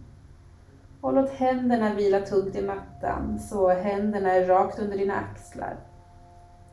[1.00, 5.76] Och låt händerna vila tungt i mattan så händerna är rakt under dina axlar.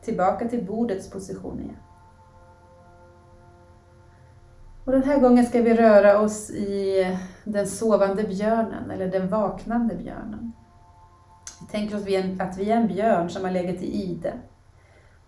[0.02, 1.76] Tillbaka till bordets position igen.
[4.84, 7.06] Och den här gången ska vi röra oss i
[7.44, 10.52] den sovande björnen eller den vaknande björnen.
[11.60, 14.32] Vi tänker oss att vi är en björn som har legat i ide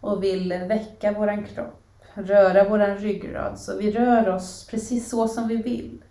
[0.00, 1.82] och vill väcka våran kropp,
[2.14, 6.04] röra våran ryggrad, så vi rör oss precis så som vi vill.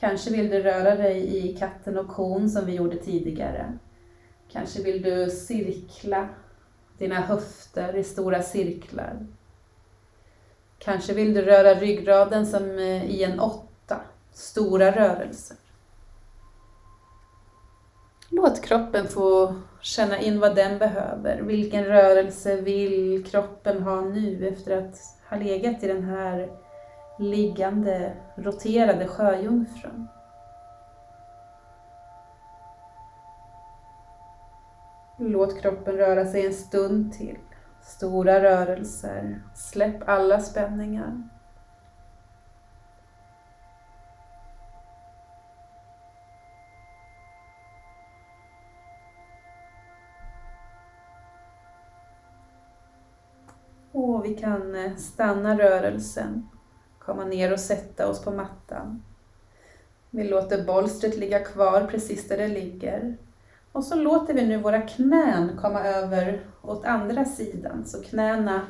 [0.00, 3.78] Kanske vill du röra dig i katten och kon som vi gjorde tidigare.
[4.52, 6.28] Kanske vill du cirkla
[6.98, 9.26] dina höfter i stora cirklar.
[10.78, 14.00] Kanske vill du röra ryggraden som eh, i en åtta,
[14.32, 15.56] stora rörelser.
[18.28, 21.40] Låt kroppen få känna in vad den behöver.
[21.42, 24.98] Vilken rörelse vill kroppen ha nu efter att
[25.28, 26.48] ha legat i den här
[27.20, 30.08] liggande, roterade sjöjungfrun?
[35.18, 37.38] Låt kroppen röra sig en stund till.
[37.82, 39.42] Stora rörelser.
[39.54, 41.22] Släpp alla spänningar.
[53.92, 56.48] Och vi kan eh, stanna rörelsen,
[57.10, 59.02] komma ner och sätta oss på mattan.
[60.10, 63.16] Vi låter bolstret ligga kvar precis där det ligger.
[63.72, 68.66] Och så låter vi nu våra knän komma över åt andra sidan, så knäna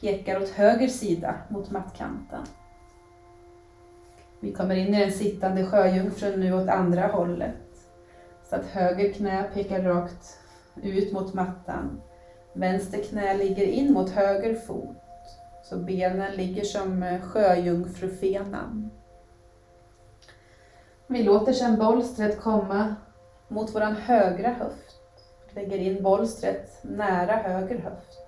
[0.00, 2.46] pekar åt höger sida mot mattkanten.
[4.40, 7.88] Vi kommer in i den sittande sjöjungfrun nu åt andra hållet,
[8.50, 10.38] så att höger knä pekar rakt
[10.82, 12.00] ut mot mattan
[12.54, 15.01] Vänster knä ligger in mot höger fot,
[15.62, 18.90] så benen ligger som eh, sjöjungfrufenan.
[21.06, 22.94] Vi låter sedan bolstret komma
[23.48, 24.96] mot vår högra höft.
[25.50, 28.18] Lägger in bolstret nära höger höft.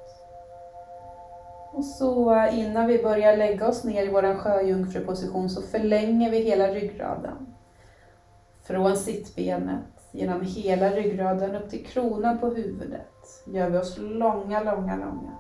[1.72, 6.38] Och så eh, innan vi börjar lägga oss ner i vår sjöjungfruposition så förlänger vi
[6.38, 7.54] hela ryggraden.
[8.62, 13.42] Från sittbenet genom hela ryggraden upp till kronan på huvudet.
[13.46, 15.38] Gör vi oss långa, långa, långa.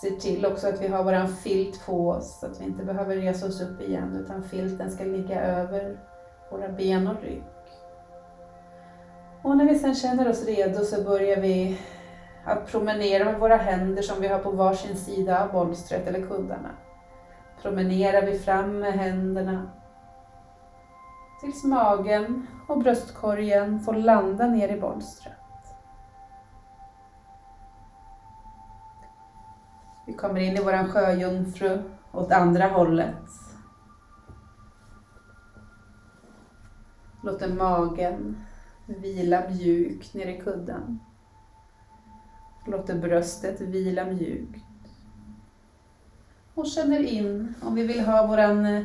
[0.00, 3.16] Ser till också att vi har våran filt på oss så att vi inte behöver
[3.16, 5.98] resa oss upp igen utan filten ska ligga över
[6.50, 7.44] våra ben och rygg.
[9.42, 11.80] Och när vi sen känner oss redo så börjar vi
[12.44, 16.70] att promenera med våra händer som vi har på varsin sida av bolstret eller kuddarna.
[17.62, 19.70] Promenerar vi fram med händerna
[21.40, 25.37] tills magen och bröstkorgen får landa ner i bolstret.
[30.08, 31.82] Vi kommer in i våran sjöjungfru
[32.12, 33.24] åt andra hållet.
[37.22, 38.44] Låter magen
[38.86, 40.98] vila mjukt ner i kudden.
[42.66, 44.64] Låter bröstet vila mjukt.
[46.54, 48.84] Och känner in om vi vill ha våran eh,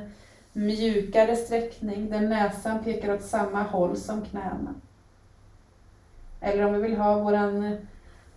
[0.54, 4.74] mjukare sträckning där näsan pekar åt samma håll som knäna.
[6.40, 7.80] Eller om vi vill ha våran eh,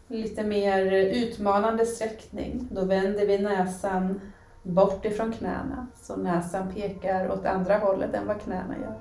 [0.09, 4.21] lite mer utmanande sträckning, då vänder vi näsan
[4.63, 9.01] bort ifrån knäna så näsan pekar åt andra hållet än vad knäna gör.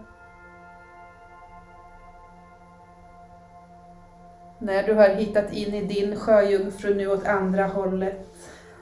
[4.60, 8.28] När du har hittat in i din sjöjungfru nu åt andra hållet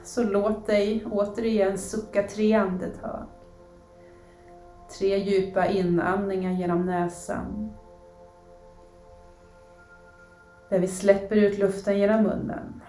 [0.04, 3.26] så låt dig återigen sucka tre andetag.
[5.00, 7.74] Tre djupa inandningar genom näsan.
[10.74, 12.82] Där vi släpper ut luften genom munnen.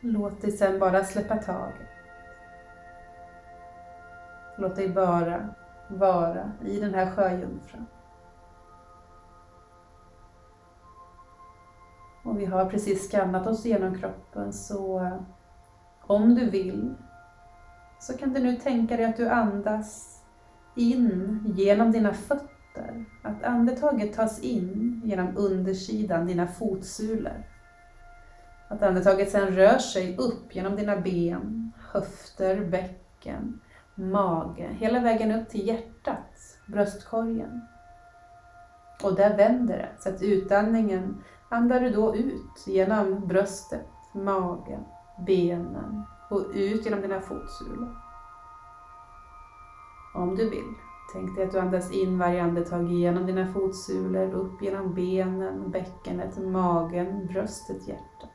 [0.00, 1.91] Låt dig sen bara släppa taget.
[4.62, 5.48] Låt dig bara
[5.88, 7.86] vara i den här sjöjungfrun.
[12.24, 15.10] Och vi har precis skannat oss genom kroppen så
[16.00, 16.94] om du vill
[18.00, 20.22] så kan du nu tänka dig att du andas
[20.76, 23.04] in genom dina fötter.
[23.22, 27.44] Att andetaget tas in genom undersidan, dina fotsulor.
[28.68, 33.60] Att andetaget sedan rör sig upp genom dina ben, höfter, bäcken,
[33.94, 37.60] mage, hela vägen upp till hjärtat, bröstkorgen.
[39.02, 44.84] Och där vänder det, så att utandningen andar du då ut genom bröstet, magen,
[45.26, 47.96] benen och ut genom dina fotsulor.
[50.14, 50.74] Om du vill,
[51.12, 56.38] tänk dig att du andas in varje andetag genom dina fotsulor, upp genom benen, bäckenet,
[56.38, 58.30] magen, bröstet, hjärtat.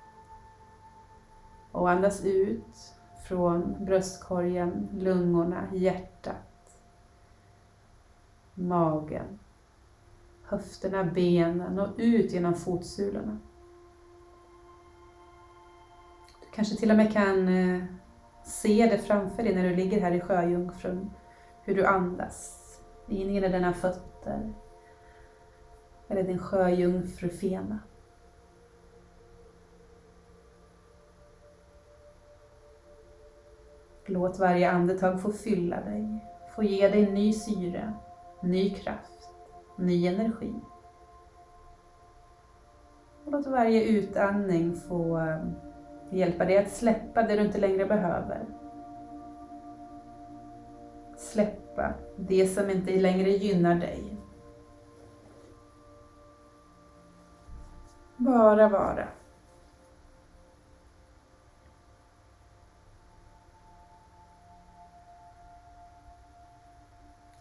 [1.72, 2.97] Och andas ut
[3.28, 6.80] från bröstkorgen, lungorna, hjärtat,
[8.54, 9.40] magen,
[10.44, 13.38] höfterna, benen och ut genom fotsulorna.
[16.42, 17.84] Du kanske till och med kan eh,
[18.44, 21.12] se det framför dig när du ligger här i sjöjungfrun,
[21.64, 22.64] hur du andas
[23.08, 24.54] in genom dina fötter
[26.08, 27.80] eller din sjöjungfrufena.
[34.10, 37.94] Låt varje andetag få fylla dig, få ge dig ny syre,
[38.44, 39.30] ny kraft,
[39.78, 40.54] ny energi.
[43.26, 45.40] Och låt varje utandning få eh,
[46.12, 48.46] hjälpa dig att släppa det du inte längre behöver.
[51.18, 54.18] Släppa det som inte längre gynnar dig.
[58.18, 59.08] Bara vara.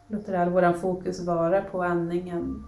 [0.08, 2.64] Låter all våran fokus vara på andningen.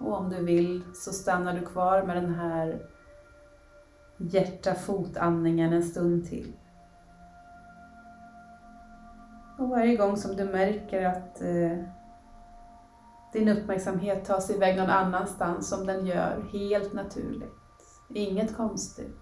[0.00, 2.86] Och om du vill så stannar du kvar med den här
[4.16, 6.52] hjärta-fot-andningen en stund till.
[9.58, 11.78] Och varje gång som du märker att eh,
[13.32, 17.54] din uppmärksamhet tas iväg någon annanstans som den gör, helt naturligt.
[18.14, 19.18] Inget konstigt.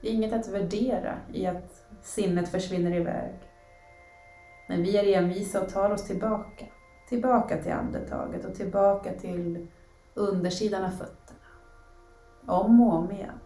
[0.00, 3.51] Inget att värdera i att sinnet försvinner iväg.
[4.72, 6.64] Men vi är envisa och tar oss tillbaka.
[7.08, 9.66] Tillbaka till andetaget och tillbaka till
[10.14, 11.38] undersidan av fötterna.
[12.46, 13.38] Om och om igen.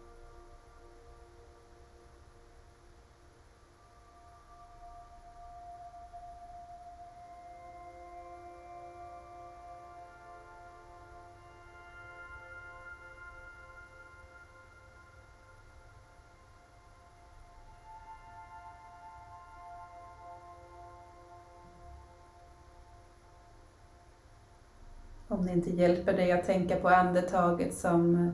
[25.47, 28.33] Det inte hjälper dig att tänka på andetaget som eh,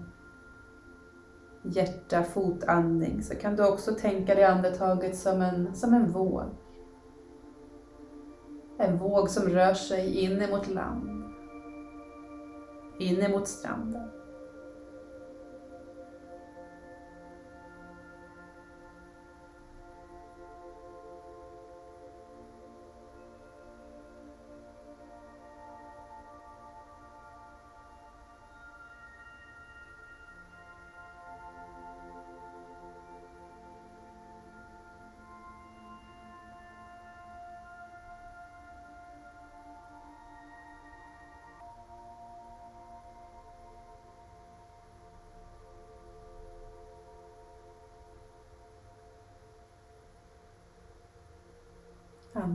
[1.63, 6.43] hjärta-fotandning så kan du också tänka dig andetaget som en, som en våg.
[8.77, 11.23] En våg som rör sig in emot land,
[12.99, 14.09] in emot stranden.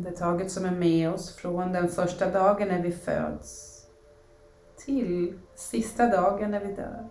[0.09, 3.79] Andetaget som är med oss från den första dagen när vi föds
[4.77, 7.09] till sista dagen när vi dör.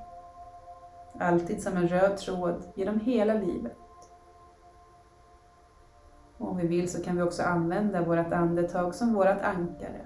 [1.19, 3.77] Alltid som en röd tråd genom hela livet.
[6.37, 10.05] Och om vi vill så kan vi också använda vårt andetag som vårt ankare.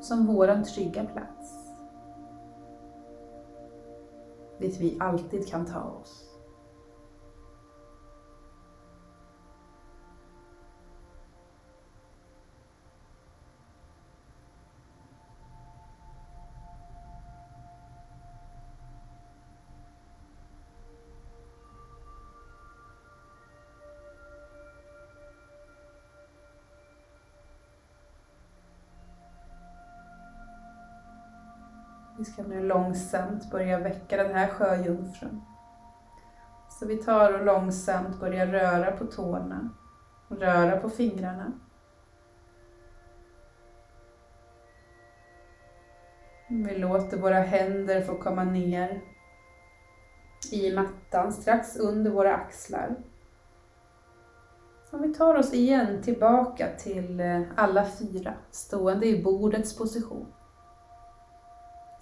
[0.00, 1.54] Som våran trygga plats.
[4.58, 6.27] Dit vi alltid kan ta oss.
[32.48, 35.42] Nu långsamt börja väcka den här sjöjungfrun.
[36.70, 39.70] Så vi tar och långsamt börjar röra på tårna
[40.28, 41.52] och röra på fingrarna.
[46.48, 49.00] Vi låter våra händer få komma ner
[50.52, 52.96] i mattan strax under våra axlar.
[54.90, 60.26] Och vi tar oss igen tillbaka till eh, alla fyra, stående i bordets position.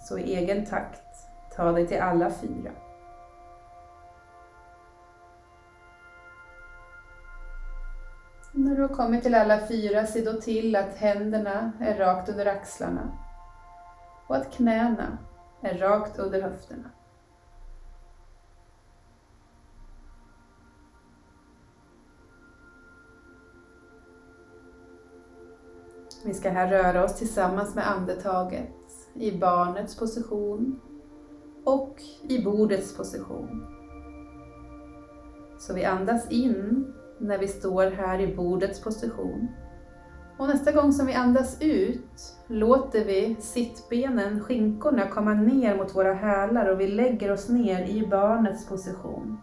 [0.07, 2.71] Så i egen takt, ta dig till alla fyra.
[8.51, 12.45] När du har kommit till alla fyra, se då till att händerna är rakt under
[12.45, 13.11] axlarna
[14.27, 15.17] och att knäna
[15.61, 16.89] är rakt under höfterna.
[26.25, 28.86] Vi ska här röra oss tillsammans med andetaget
[29.19, 30.79] i barnets position
[31.63, 33.65] och i bordets position.
[35.59, 39.47] Så vi andas in när vi står här i bordets position.
[40.37, 46.13] Och nästa gång som vi andas ut låter vi sittbenen, skinkorna, komma ner mot våra
[46.13, 49.37] hälar och vi lägger oss ner i barnets position.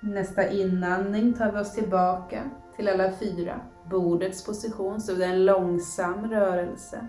[0.00, 3.60] Nästa inandning tar vi oss tillbaka till alla fyra,
[3.92, 7.06] bordets position, så det är en långsam rörelse.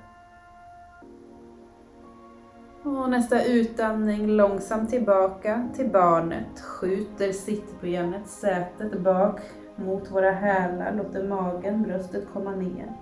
[2.84, 9.40] Och nästa utandning långsamt tillbaka till barnet, skjuter sittbenet, sätet bak
[9.76, 12.94] mot våra hälar, låter magen, bröstet komma ner.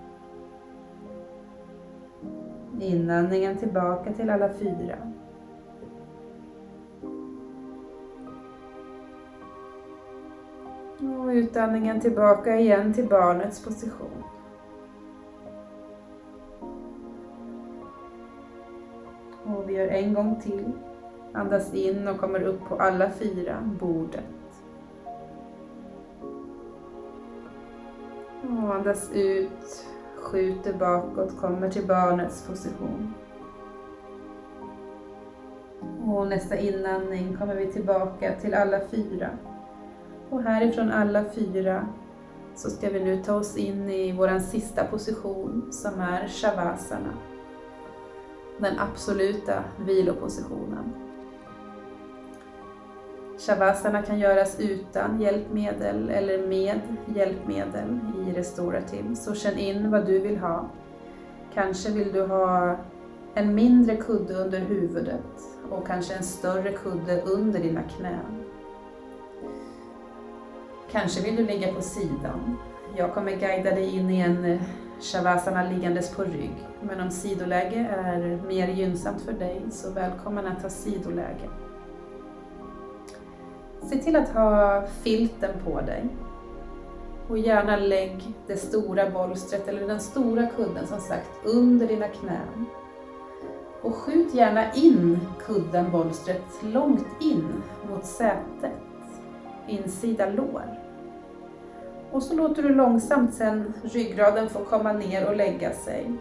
[2.79, 5.10] Inandningen tillbaka till alla fyra.
[11.01, 14.23] Och utandningen tillbaka igen till barnets position.
[19.43, 20.71] Och vi gör en gång till.
[21.33, 24.23] Andas in och kommer upp på alla fyra, bordet.
[28.41, 29.85] Och andas ut,
[30.15, 33.13] skjuter bakåt, kommer till barnets position.
[36.05, 39.29] Och nästa inandning kommer vi tillbaka till alla fyra.
[40.31, 41.87] Och härifrån alla fyra
[42.55, 47.13] så ska vi nu ta oss in i vår sista position som är Shavasana.
[48.57, 50.93] Den absoluta vilopositionen.
[53.37, 56.79] Shavasana kan göras utan hjälpmedel eller med
[57.15, 59.15] hjälpmedel i restaurativ.
[59.15, 60.69] Så känn in vad du vill ha.
[61.53, 62.75] Kanske vill du ha
[63.33, 65.25] en mindre kudde under huvudet
[65.69, 68.40] och kanske en större kudde under dina knän.
[70.91, 72.57] Kanske vill du ligga på sidan.
[72.95, 74.61] Jag kommer guida dig in i en eh,
[74.99, 76.67] Shavasana liggandes på rygg.
[76.81, 81.49] Men om sidoläge är mer gynnsamt för dig så välkommen att ta sidoläge.
[83.89, 86.03] Se till att ha filten på dig.
[87.27, 92.65] Och gärna lägg det stora bolstret eller den stora kudden som sagt under dina knän.
[93.81, 98.71] Och skjut gärna in kudden, bolstret, långt in mot sätet,
[99.67, 100.80] insida lår.
[102.11, 106.11] Och så låter du långsamt sen ryggraden få komma ner och lägga sig.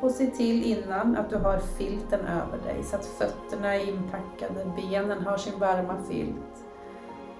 [0.00, 4.72] Och se till innan att du har filten över dig så att fötterna är inpackade,
[4.76, 6.64] benen har sin varma filt.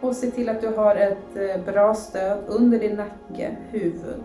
[0.01, 4.25] Och se till att du har ett eh, bra stöd under din nacke, huvud.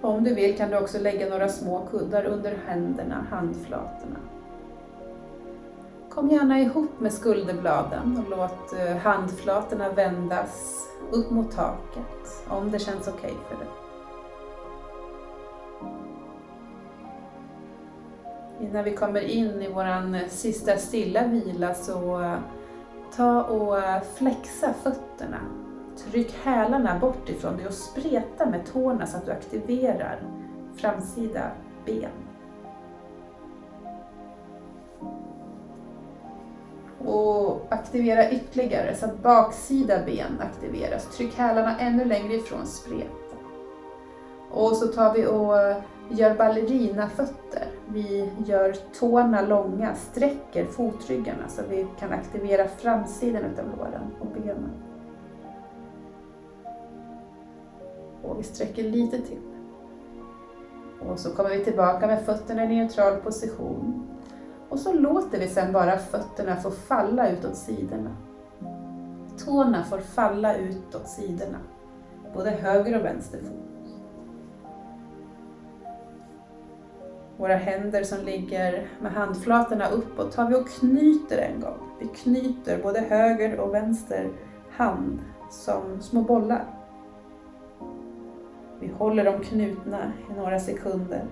[0.00, 4.18] Om du vill kan du också lägga några små kuddar under händerna, handflatorna.
[6.10, 12.78] Kom gärna ihop med skulderbladen och låt eh, handflatorna vändas upp mot taket om det
[12.78, 13.68] känns okej okay för dig.
[18.60, 22.38] Innan vi kommer in i vår sista stilla vila så eh,
[23.16, 25.38] ta och eh, flexa fötterna.
[25.96, 30.18] Tryck hälarna bort ifrån dig och spreta med tårna så att du aktiverar
[30.76, 31.50] framsida
[31.86, 32.29] ben.
[37.06, 41.16] Och aktivera ytterligare så att baksida ben aktiveras.
[41.16, 43.36] Tryck hälarna ännu längre ifrån spreta.
[44.50, 45.82] Och så tar vi och
[46.18, 47.66] gör ballerinafötter.
[47.88, 54.70] Vi gör tårna långa, sträcker fotryggarna så vi kan aktivera framsidan av låren och benen.
[58.22, 59.40] Och vi sträcker lite till.
[61.08, 64.06] Och så kommer vi tillbaka med fötterna i neutral position.
[64.70, 68.16] Och så låter vi sen bara fötterna få falla utåt sidorna.
[69.44, 71.58] Tårna får falla utåt sidorna,
[72.34, 73.94] både höger och vänster fot.
[77.36, 81.78] Våra händer som ligger med handflatorna uppåt tar vi och knyter en gång.
[82.00, 84.30] Vi knyter både höger och vänster
[84.70, 85.18] hand
[85.50, 86.64] som små bollar.
[88.80, 91.26] Vi håller dem knutna i några sekunder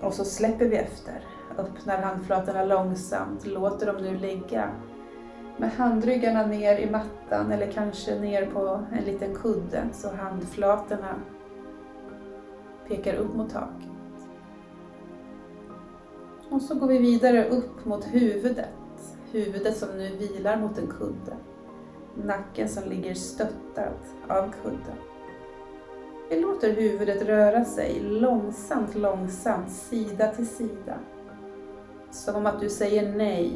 [0.00, 1.26] och så släpper vi efter.
[1.58, 4.70] Öppnar handflatorna långsamt, låter dem nu ligga
[5.56, 11.14] med handryggarna ner i mattan eller kanske ner på en liten kudde så handflatorna
[12.88, 13.88] pekar upp mot taket.
[16.50, 18.68] Och så går vi vidare upp mot huvudet.
[19.32, 21.36] Huvudet som nu vilar mot en kudde.
[22.14, 23.92] Nacken som ligger stöttad
[24.28, 25.13] av kudden.
[26.28, 30.98] Vi låter huvudet röra sig långsamt, långsamt, sida till sida.
[32.10, 33.52] Som att du säger nej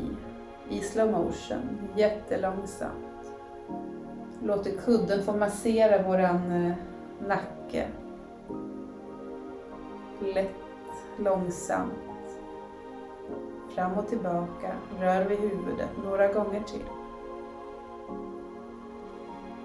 [0.71, 3.33] i slow motion, jättelångsamt.
[4.43, 6.75] Låter kudden få massera våran eh,
[7.29, 7.87] nacke.
[10.35, 10.55] Lätt,
[11.19, 11.93] långsamt.
[13.75, 16.98] fram och tillbaka rör vi huvudet några gånger till.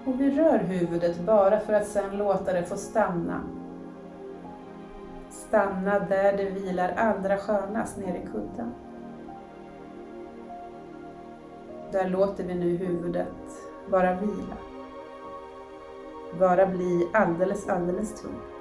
[0.06, 3.40] Och vi rör huvudet bara för att sedan låta det få stanna.
[5.30, 8.74] Stanna där det vilar allra skönast nere i kudden.
[11.92, 13.28] Där låter vi nu huvudet
[13.90, 14.56] bara vila.
[16.38, 18.54] Bara bli alldeles, alldeles tungt.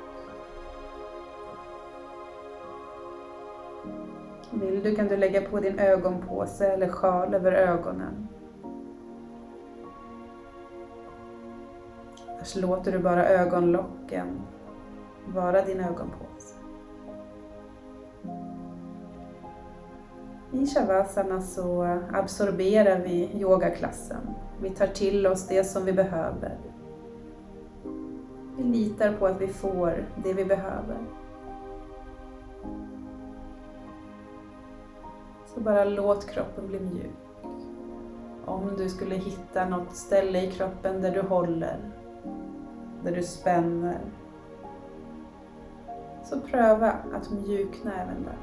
[4.51, 8.27] Vill du kan du lägga på din ögonpåse eller sjal över ögonen.
[12.43, 14.41] Så låter du bara ögonlocken
[15.25, 16.55] vara din ögonpåse.
[20.51, 24.29] I Shavasana så absorberar vi yogaklassen.
[24.61, 26.57] Vi tar till oss det som vi behöver.
[28.57, 30.97] Vi litar på att vi får det vi behöver.
[35.45, 37.11] Så bara låt kroppen bli mjuk.
[38.45, 41.77] Om du skulle hitta något ställe i kroppen där du håller,
[43.03, 43.99] där du spänner,
[46.23, 48.37] så pröva att mjukna även där.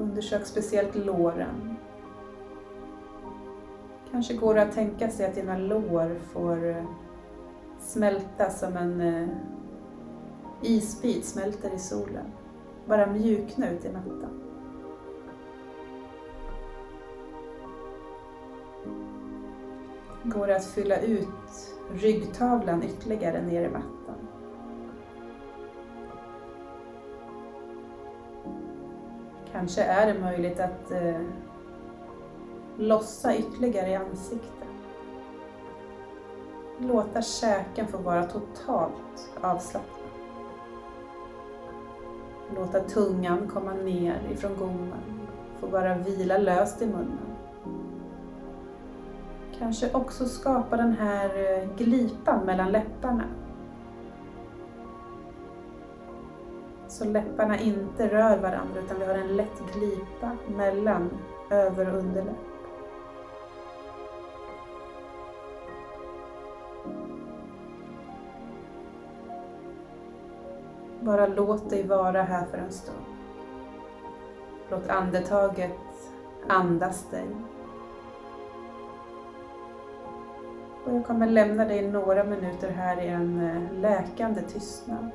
[0.00, 1.76] Undersök speciellt låren.
[4.10, 6.84] Kanske går det att tänka sig att dina lår får eh,
[7.78, 9.28] smälta som en eh,
[10.62, 12.32] isbit smälter i solen
[12.86, 14.43] bara mjukna ut i mattan.
[20.24, 24.28] Går det att fylla ut ryggtavlan ytterligare ner i mattan.
[29.52, 31.20] Kanske är det möjligt att eh,
[32.76, 34.68] lossa ytterligare i ansiktet.
[36.78, 39.90] Låta käken få vara totalt avslappnad.
[42.56, 45.28] Låta tungan komma ner ifrån gommen.
[45.60, 47.33] Få bara vila löst i munnen.
[49.58, 53.24] Kanske också skapa den här eh, glipan mellan läpparna.
[56.88, 61.10] Så läpparna inte rör varandra utan vi har en lätt glipa mellan
[61.50, 62.36] över och underläpp.
[71.00, 73.04] Bara låt dig vara här för en stund.
[74.70, 75.78] Låt andetaget
[76.48, 77.26] andas dig.
[80.84, 85.10] Och jag kommer lämna dig några minuter här i en eh, läkande tystnad.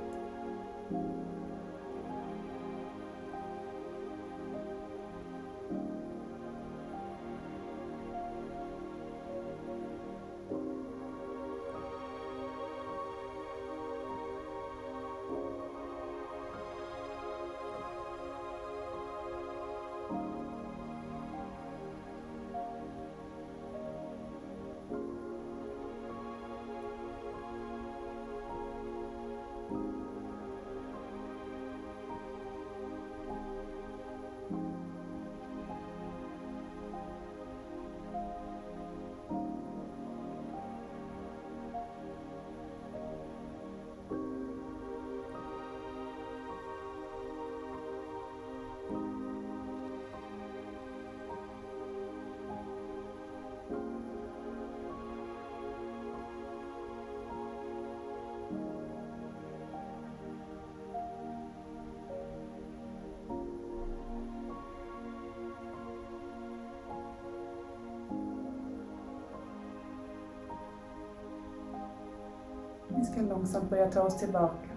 [73.12, 74.70] Ska långsamt börja ta oss tillbaka.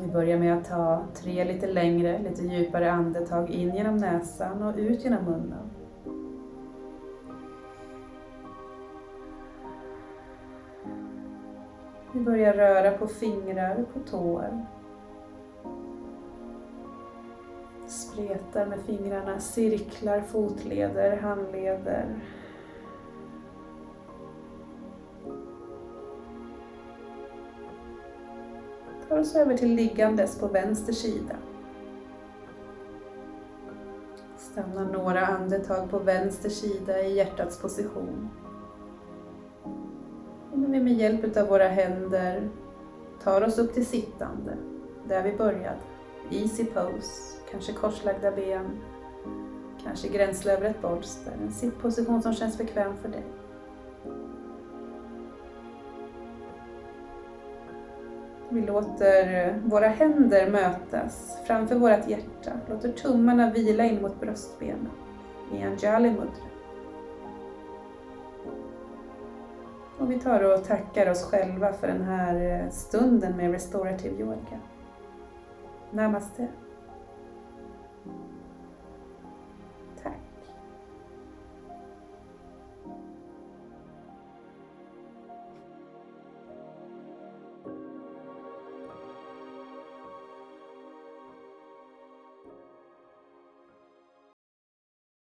[0.00, 4.74] Vi börjar med att ta tre lite längre, lite djupare andetag in genom näsan och
[4.76, 5.70] ut genom munnen.
[12.12, 14.66] Vi börjar röra på fingrar, och på tår.
[17.86, 22.06] Spretar med fingrarna, cirklar fotleder, handleder,
[29.24, 31.36] tar oss över till liggandes på vänster sida.
[34.36, 38.30] Stanna några andetag på vänster sida i hjärtats position.
[40.54, 42.48] Innan vi med hjälp av våra händer
[43.22, 44.56] tar oss upp till sittande,
[45.08, 45.78] där vi började.
[46.30, 48.80] Easy pose, kanske korslagda ben,
[49.84, 53.24] kanske gränsle över ett bolster, en sittposition som känns bekväm för dig.
[58.54, 62.52] Vi låter våra händer mötas framför vårt hjärta.
[62.68, 64.90] Låter tummarna vila in mot bröstbenen
[65.54, 66.44] i Anjali Mudra.
[69.98, 74.60] Och vi tar och tackar oss själva för den här stunden med restorative yoga.
[75.90, 76.48] Namaste.